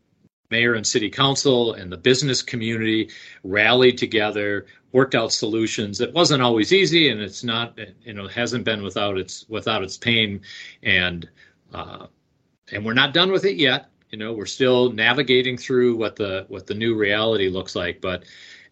mayor 0.49 0.73
and 0.73 0.85
city 0.85 1.09
council 1.09 1.73
and 1.73 1.91
the 1.91 1.97
business 1.97 2.41
community 2.41 3.09
rallied 3.43 3.97
together 3.97 4.65
worked 4.93 5.15
out 5.15 5.33
solutions. 5.33 5.99
It 5.99 6.13
wasn't 6.13 6.41
always 6.41 6.71
easy 6.71 7.09
and 7.09 7.21
it's 7.21 7.43
not 7.43 7.77
you 8.03 8.13
know 8.13 8.27
hasn't 8.27 8.63
been 8.63 8.83
without 8.83 9.17
its 9.17 9.45
without 9.49 9.83
its 9.83 9.97
pain. 9.97 10.41
And 10.83 11.29
uh, 11.73 12.07
and 12.71 12.85
we're 12.85 12.93
not 12.93 13.13
done 13.13 13.31
with 13.31 13.45
it 13.45 13.57
yet. 13.57 13.89
You 14.09 14.17
know 14.17 14.33
we're 14.33 14.45
still 14.45 14.91
navigating 14.91 15.57
through 15.57 15.95
what 15.97 16.15
the 16.15 16.45
what 16.47 16.67
the 16.67 16.75
new 16.75 16.95
reality 16.95 17.49
looks 17.49 17.75
like. 17.75 18.01
But 18.01 18.23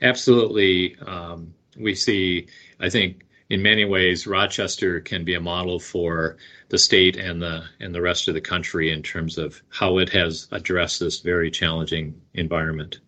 absolutely 0.02 0.96
um, 1.06 1.54
we 1.78 1.96
see 1.96 2.48
i 2.80 2.90
think 2.90 3.25
in 3.50 3.62
many 3.62 3.86
ways, 3.86 4.26
Rochester 4.26 5.00
can 5.00 5.24
be 5.24 5.36
a 5.36 5.40
model 5.40 5.80
for 5.80 6.38
the 6.70 6.78
state 6.78 7.16
and 7.16 7.42
the 7.42 7.64
and 7.80 7.94
the 7.94 8.02
rest 8.02 8.28
of 8.28 8.34
the 8.34 8.42
country 8.42 8.92
in 8.92 9.04
terms 9.04 9.38
of 9.38 9.62
how 9.70 10.00
it 10.00 10.10
has 10.10 10.48
addressed 10.52 11.00
this 11.00 11.20
very 11.20 11.52
challenging 11.52 12.20
environment. 12.34 13.00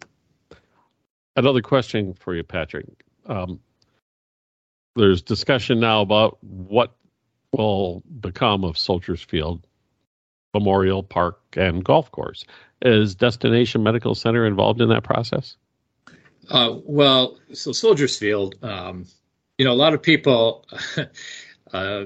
Another 1.35 1.61
question 1.61 2.13
for 2.13 2.35
you, 2.35 2.43
Patrick. 2.43 2.85
Um, 3.25 3.59
there's 4.95 5.21
discussion 5.21 5.79
now 5.79 6.01
about 6.01 6.37
what 6.41 6.95
will 7.51 8.03
become 8.19 8.63
of 8.63 8.77
Soldiers 8.77 9.21
Field 9.21 9.65
Memorial 10.53 11.03
Park 11.03 11.39
and 11.55 11.83
Golf 11.83 12.11
Course. 12.11 12.45
Is 12.81 13.15
Destination 13.15 13.83
Medical 13.83 14.15
Center 14.15 14.45
involved 14.45 14.81
in 14.81 14.89
that 14.89 15.03
process? 15.03 15.57
Uh, 16.49 16.75
well, 16.83 17.39
so 17.53 17.71
Soldiers 17.71 18.17
Field. 18.17 18.55
Um, 18.61 19.05
you 19.57 19.65
know, 19.65 19.71
a 19.71 19.73
lot 19.73 19.93
of 19.93 20.01
people. 20.01 20.65
uh, 21.73 22.05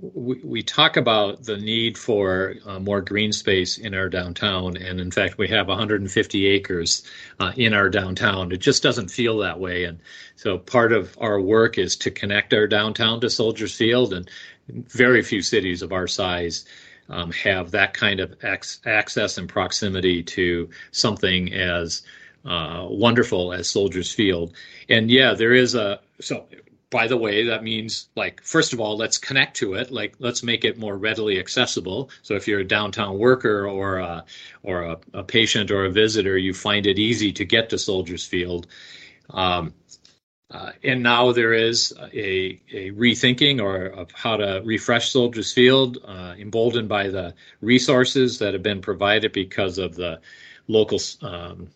we, 0.00 0.40
we 0.44 0.62
talk 0.62 0.96
about 0.96 1.42
the 1.44 1.56
need 1.56 1.98
for 1.98 2.54
uh, 2.64 2.78
more 2.78 3.00
green 3.00 3.32
space 3.32 3.76
in 3.76 3.94
our 3.94 4.08
downtown, 4.08 4.76
and 4.76 5.00
in 5.00 5.10
fact, 5.10 5.36
we 5.36 5.48
have 5.48 5.68
150 5.68 6.46
acres 6.46 7.02
uh, 7.40 7.52
in 7.56 7.74
our 7.74 7.88
downtown. 7.88 8.52
It 8.52 8.58
just 8.58 8.82
doesn't 8.82 9.10
feel 9.10 9.38
that 9.38 9.58
way, 9.58 9.84
and 9.84 10.00
so 10.36 10.58
part 10.58 10.92
of 10.92 11.16
our 11.20 11.40
work 11.40 11.76
is 11.76 11.96
to 11.96 12.10
connect 12.10 12.54
our 12.54 12.66
downtown 12.68 13.20
to 13.20 13.30
Soldiers 13.30 13.74
Field, 13.74 14.12
and 14.12 14.30
very 14.68 15.22
few 15.22 15.42
cities 15.42 15.82
of 15.82 15.92
our 15.92 16.06
size 16.06 16.64
um, 17.08 17.32
have 17.32 17.72
that 17.72 17.92
kind 17.92 18.20
of 18.20 18.36
ex- 18.42 18.80
access 18.86 19.36
and 19.38 19.48
proximity 19.48 20.22
to 20.22 20.70
something 20.92 21.52
as 21.52 22.02
uh, 22.44 22.86
wonderful 22.88 23.52
as 23.52 23.68
Soldiers 23.68 24.12
Field. 24.12 24.52
And 24.88 25.10
yeah, 25.10 25.34
there 25.34 25.52
is 25.52 25.74
a 25.74 26.00
so 26.20 26.46
by 26.90 27.06
the 27.06 27.16
way, 27.16 27.44
that 27.44 27.62
means 27.62 28.08
like 28.16 28.42
first 28.42 28.72
of 28.72 28.80
all, 28.80 28.96
let's 28.96 29.16
connect 29.16 29.56
to 29.58 29.74
it. 29.74 29.92
Like 29.92 30.16
let's 30.18 30.42
make 30.42 30.64
it 30.64 30.76
more 30.76 30.96
readily 30.96 31.38
accessible. 31.38 32.10
So 32.22 32.34
if 32.34 32.48
you're 32.48 32.60
a 32.60 32.64
downtown 32.64 33.16
worker 33.18 33.68
or 33.68 33.98
a, 33.98 34.24
or 34.62 34.82
a, 34.82 34.98
a 35.14 35.22
patient 35.22 35.70
or 35.70 35.84
a 35.84 35.90
visitor, 35.90 36.36
you 36.36 36.52
find 36.52 36.86
it 36.86 36.98
easy 36.98 37.32
to 37.32 37.44
get 37.44 37.70
to 37.70 37.78
Soldiers 37.78 38.26
Field. 38.26 38.66
Um, 39.30 39.72
uh, 40.50 40.72
and 40.82 41.04
now 41.04 41.30
there 41.30 41.52
is 41.52 41.94
a, 42.12 42.60
a 42.72 42.90
rethinking 42.90 43.62
or 43.62 43.86
of 43.86 44.10
how 44.10 44.36
to 44.36 44.60
refresh 44.64 45.12
Soldiers 45.12 45.52
Field, 45.52 45.98
uh, 46.04 46.34
emboldened 46.36 46.88
by 46.88 47.06
the 47.06 47.34
resources 47.60 48.40
that 48.40 48.54
have 48.54 48.62
been 48.62 48.80
provided 48.80 49.32
because 49.32 49.78
of 49.78 49.94
the 49.94 50.20
local 50.66 50.98
um, 51.22 51.68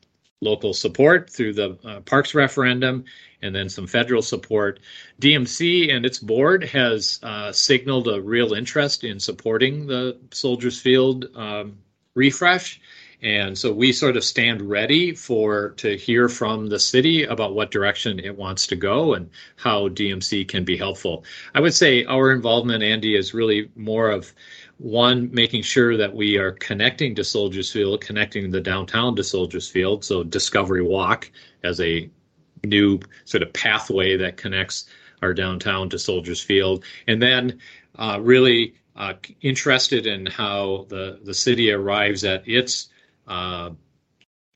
local 0.44 0.72
support 0.74 1.30
through 1.30 1.54
the 1.54 1.78
uh, 1.84 2.00
parks 2.00 2.34
referendum 2.34 3.04
and 3.42 3.54
then 3.54 3.68
some 3.68 3.86
federal 3.86 4.22
support. 4.22 4.80
DMC 5.20 5.94
and 5.94 6.06
its 6.06 6.18
board 6.18 6.64
has 6.64 7.18
uh, 7.22 7.52
signaled 7.52 8.08
a 8.08 8.20
real 8.20 8.54
interest 8.54 9.04
in 9.04 9.20
supporting 9.20 9.86
the 9.86 10.16
Soldiers 10.30 10.80
Field 10.80 11.26
um, 11.34 11.78
refresh. 12.14 12.80
And 13.22 13.56
so 13.56 13.72
we 13.72 13.92
sort 13.92 14.18
of 14.18 14.24
stand 14.24 14.60
ready 14.60 15.14
for 15.14 15.70
to 15.78 15.96
hear 15.96 16.28
from 16.28 16.68
the 16.68 16.78
city 16.78 17.24
about 17.24 17.54
what 17.54 17.70
direction 17.70 18.18
it 18.18 18.36
wants 18.36 18.66
to 18.66 18.76
go 18.76 19.14
and 19.14 19.30
how 19.56 19.88
DMC 19.88 20.46
can 20.46 20.64
be 20.64 20.76
helpful. 20.76 21.24
I 21.54 21.60
would 21.60 21.72
say 21.72 22.04
our 22.04 22.32
involvement, 22.32 22.82
Andy, 22.82 23.16
is 23.16 23.32
really 23.32 23.70
more 23.76 24.10
of 24.10 24.34
one 24.84 25.30
making 25.32 25.62
sure 25.62 25.96
that 25.96 26.14
we 26.14 26.36
are 26.36 26.52
connecting 26.52 27.14
to 27.14 27.24
Soldiers 27.24 27.72
Field, 27.72 28.02
connecting 28.02 28.50
the 28.50 28.60
downtown 28.60 29.16
to 29.16 29.24
Soldiers 29.24 29.66
Field. 29.66 30.04
So 30.04 30.22
Discovery 30.22 30.82
Walk 30.82 31.30
as 31.62 31.80
a 31.80 32.10
new 32.66 33.00
sort 33.24 33.42
of 33.42 33.50
pathway 33.54 34.18
that 34.18 34.36
connects 34.36 34.84
our 35.22 35.32
downtown 35.32 35.88
to 35.88 35.98
Soldiers 35.98 36.42
Field, 36.42 36.84
and 37.06 37.22
then 37.22 37.60
uh, 37.98 38.18
really 38.20 38.74
uh, 38.94 39.14
interested 39.40 40.06
in 40.06 40.26
how 40.26 40.84
the 40.90 41.18
the 41.24 41.32
city 41.32 41.72
arrives 41.72 42.22
at 42.22 42.46
its 42.46 42.90
uh, 43.26 43.70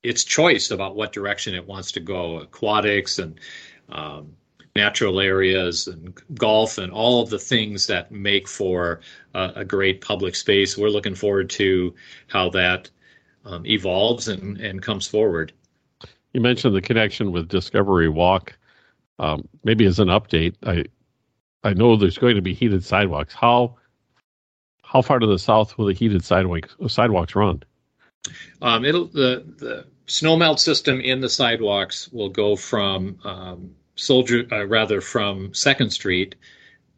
its 0.03 0.24
choice 0.24 0.70
about 0.70 0.95
what 0.95 1.14
direction 1.14 1.55
it 1.55 1.66
wants 1.66 1.93
to 1.93 2.01
go, 2.01 2.41
aquatics 2.41 3.18
and 3.18 3.41
um, 3.89 4.35
natural 4.79 5.20
areas 5.20 5.89
and 5.89 6.14
golf 6.35 6.79
and 6.79 6.93
all 6.93 7.20
of 7.22 7.31
the 7.31 7.39
things 7.39 7.87
that 7.89 8.12
make 8.12 8.47
for 8.47 9.01
a, 9.35 9.53
a 9.57 9.64
great 9.64 10.01
public 10.01 10.35
space. 10.35 10.79
We're 10.79 10.89
looking 10.97 11.16
forward 11.16 11.51
to 11.51 11.95
how 12.29 12.51
that 12.51 12.91
um, 13.45 13.66
evolves 13.66 14.29
and, 14.29 14.57
and 14.59 14.81
comes 14.81 15.07
forward. 15.07 15.53
You 16.33 16.41
mentioned 16.41 16.74
the 16.74 16.81
connection 16.81 17.33
with 17.33 17.49
Discovery 17.49 18.09
Walk. 18.09 18.57
Um, 19.18 19.49
maybe 19.64 19.85
as 19.87 19.99
an 19.99 20.09
update, 20.09 20.55
I 20.64 20.85
I 21.64 21.74
know 21.74 21.97
there's 21.97 22.18
going 22.18 22.37
to 22.37 22.43
be 22.43 22.55
heated 22.55 22.85
sidewalks. 22.85 23.35
How 23.35 23.76
how 24.83 25.03
far 25.03 25.18
to 25.18 25.26
the 25.26 25.39
south 25.39 25.76
will 25.76 25.87
the 25.87 25.95
heated 25.95 26.24
sidewalks 26.24 26.76
sidewalks 26.87 27.35
run? 27.35 27.62
Um, 28.62 28.85
it'll 28.85 29.07
the 29.07 29.45
the 29.59 29.87
snowmelt 30.07 30.59
system 30.59 31.01
in 31.01 31.20
the 31.20 31.29
sidewalks 31.29 32.09
will 32.12 32.31
go 32.31 32.57
from 32.57 33.18
um, 33.24 33.74
Soldier, 33.99 34.46
uh, 34.51 34.66
rather 34.66 35.01
from 35.01 35.53
Second 35.55 35.90
Street 35.90 36.36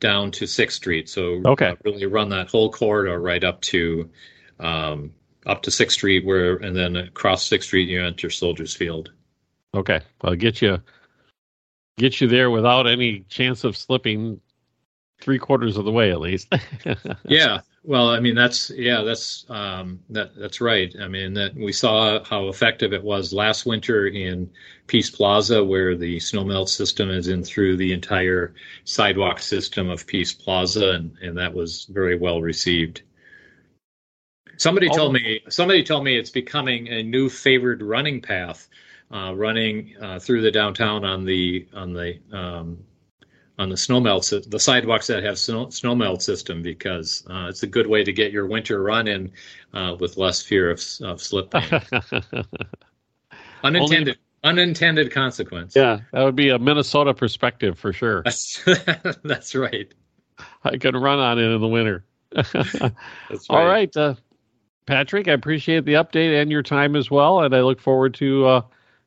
down 0.01 0.31
to 0.33 0.47
Sixth 0.47 0.77
Street. 0.77 1.09
So 1.09 1.43
okay. 1.47 1.69
Uh, 1.69 1.77
really 1.85 2.07
run 2.07 2.29
that 2.31 2.49
whole 2.49 2.71
corridor 2.71 3.21
right 3.21 3.43
up 3.43 3.61
to 3.63 4.11
um, 4.59 5.13
up 5.47 5.63
to 5.63 5.71
Sixth 5.71 5.97
Street, 5.97 6.25
where 6.25 6.57
and 6.57 6.77
then 6.77 6.97
across 6.97 7.47
Sixth 7.47 7.69
Street 7.69 7.89
you 7.89 8.03
enter 8.03 8.31
Soldiers 8.31 8.75
Field. 8.75 9.13
Okay, 9.75 10.01
I'll 10.23 10.35
get 10.35 10.61
you 10.61 10.83
get 11.99 12.21
you 12.21 12.29
there 12.29 12.51
without 12.51 12.87
any 12.87 13.21
chance 13.29 13.65
of 13.65 13.77
slipping 13.77 14.41
three 15.21 15.39
quarters 15.39 15.77
of 15.77 15.85
the 15.85 15.93
way 15.93 16.11
at 16.11 16.21
least. 16.21 16.53
yeah, 17.25 17.61
well, 17.83 18.09
I 18.09 18.21
mean 18.21 18.35
that's 18.35 18.71
yeah, 18.71 19.03
that's 19.03 19.47
um, 19.49 20.01
that 20.11 20.37
that's 20.37 20.61
right. 20.61 20.95
I 21.01 21.09
mean 21.09 21.33
that 21.35 21.55
we 21.55 21.73
saw 21.73 22.23
how 22.25 22.49
effective 22.49 22.93
it 22.93 23.03
was 23.03 23.33
last 23.33 23.65
winter 23.65 24.07
in 24.07 24.51
Peace 24.87 25.09
Plaza, 25.09 25.65
where 25.65 25.97
the 25.97 26.19
snowmelt 26.19 26.69
system 26.69 27.11
is 27.11 27.29
in 27.29 27.43
through 27.43 27.79
the 27.79 27.93
entire 27.93 28.55
sidewalk 28.85 29.39
system 29.39 29.89
of 29.89 30.07
Peace 30.07 30.33
Plaza, 30.33 30.91
and 30.91 31.17
and 31.23 31.39
that 31.39 31.55
was 31.55 31.87
very 31.87 32.19
well 32.19 32.43
received. 32.43 33.03
Somebody 34.59 34.91
told 34.91 35.15
me 35.15 35.41
somebody 35.49 35.83
told 35.83 36.05
me 36.05 36.19
it's 36.19 36.31
becoming 36.31 36.89
a 36.89 37.03
new 37.03 37.31
favored 37.31 37.83
running 37.83 38.21
path, 38.21 38.69
uh, 39.11 39.33
running 39.35 39.95
uh, 40.03 40.19
through 40.19 40.43
the 40.43 40.51
downtown 40.51 41.03
on 41.03 41.25
the 41.25 41.67
on 41.73 41.95
the 41.95 42.19
um, 42.31 42.77
on 43.61 43.69
the 43.69 43.77
snowmelt 43.77 44.51
the 44.51 44.59
sidewalks 44.59 45.07
that 45.07 45.23
have 45.23 45.39
snow, 45.39 45.67
snowmelt 45.67 46.23
system 46.23 46.63
because 46.63 47.23
uh, 47.29 47.45
it's 47.47 47.63
a 47.63 47.67
good 47.67 47.87
way 47.87 48.03
to 48.03 48.11
get 48.11 48.33
your 48.33 48.47
winter 48.47 48.83
run 48.83 49.07
in 49.07 49.31
uh, 49.75 49.95
with 50.01 50.17
less 50.17 50.41
fear 50.41 50.71
of, 50.71 50.83
of 51.03 51.21
slip 51.21 51.55
unintended 53.63 54.17
Only, 54.43 54.43
unintended 54.43 55.13
consequence. 55.13 55.77
Yeah, 55.77 56.01
that 56.13 56.23
would 56.23 56.37
be 56.37 56.49
a 56.49 56.59
Minnesota 56.59 57.13
perspective 57.13 57.79
for 57.79 57.93
sure. 57.93 58.23
That's, 58.23 58.67
that's 59.25 59.55
right. 59.55 59.93
I 60.65 60.79
can 60.79 60.97
run 60.97 61.19
on 61.19 61.39
it 61.39 61.43
in 61.43 61.61
the 61.61 61.69
winter. 61.69 62.07
that's 62.33 62.55
right. 62.55 62.95
All 63.51 63.67
right, 63.67 63.95
uh, 63.95 64.15
Patrick. 64.87 65.29
I 65.29 65.33
appreciate 65.33 65.85
the 65.85 65.95
update 65.95 66.41
and 66.41 66.51
your 66.51 66.63
time 66.63 66.97
as 66.97 67.11
well, 67.11 67.41
and 67.41 67.55
I 67.55 67.61
look 67.61 67.79
forward 67.79 68.15
to 68.15 68.47
uh, 68.47 68.63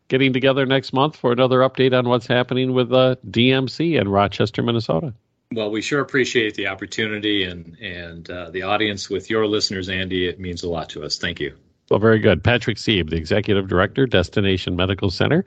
getting 0.07 0.33
together 0.33 0.65
next 0.65 0.93
month 0.93 1.15
for 1.15 1.31
another 1.31 1.59
update 1.59 1.97
on 1.97 2.07
what's 2.07 2.27
happening 2.27 2.73
with 2.73 2.91
uh, 2.93 3.15
DMC 3.29 3.99
in 3.99 4.07
Rochester, 4.07 4.61
Minnesota. 4.61 5.13
Well, 5.53 5.69
we 5.69 5.81
sure 5.81 6.01
appreciate 6.01 6.55
the 6.55 6.67
opportunity 6.67 7.43
and 7.43 7.77
and 7.79 8.29
uh, 8.29 8.49
the 8.49 8.63
audience 8.63 9.09
with 9.09 9.29
your 9.29 9.45
listeners, 9.45 9.89
Andy. 9.89 10.27
It 10.27 10.39
means 10.39 10.63
a 10.63 10.69
lot 10.69 10.89
to 10.89 11.03
us. 11.03 11.17
Thank 11.17 11.39
you. 11.39 11.55
Well, 11.89 11.99
very 11.99 12.19
good. 12.19 12.43
Patrick 12.43 12.77
Seeb, 12.77 13.09
the 13.09 13.17
Executive 13.17 13.67
Director, 13.67 14.07
Destination 14.07 14.75
Medical 14.75 15.11
Center 15.11 15.45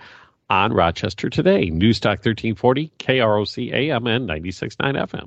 on 0.48 0.72
Rochester 0.72 1.28
Today. 1.28 1.70
Newstalk 1.70 2.24
1340, 2.24 2.92
KROC 2.98 3.72
AM 3.72 4.06
and 4.06 4.28
96.9 4.28 4.76
FM. 5.08 5.24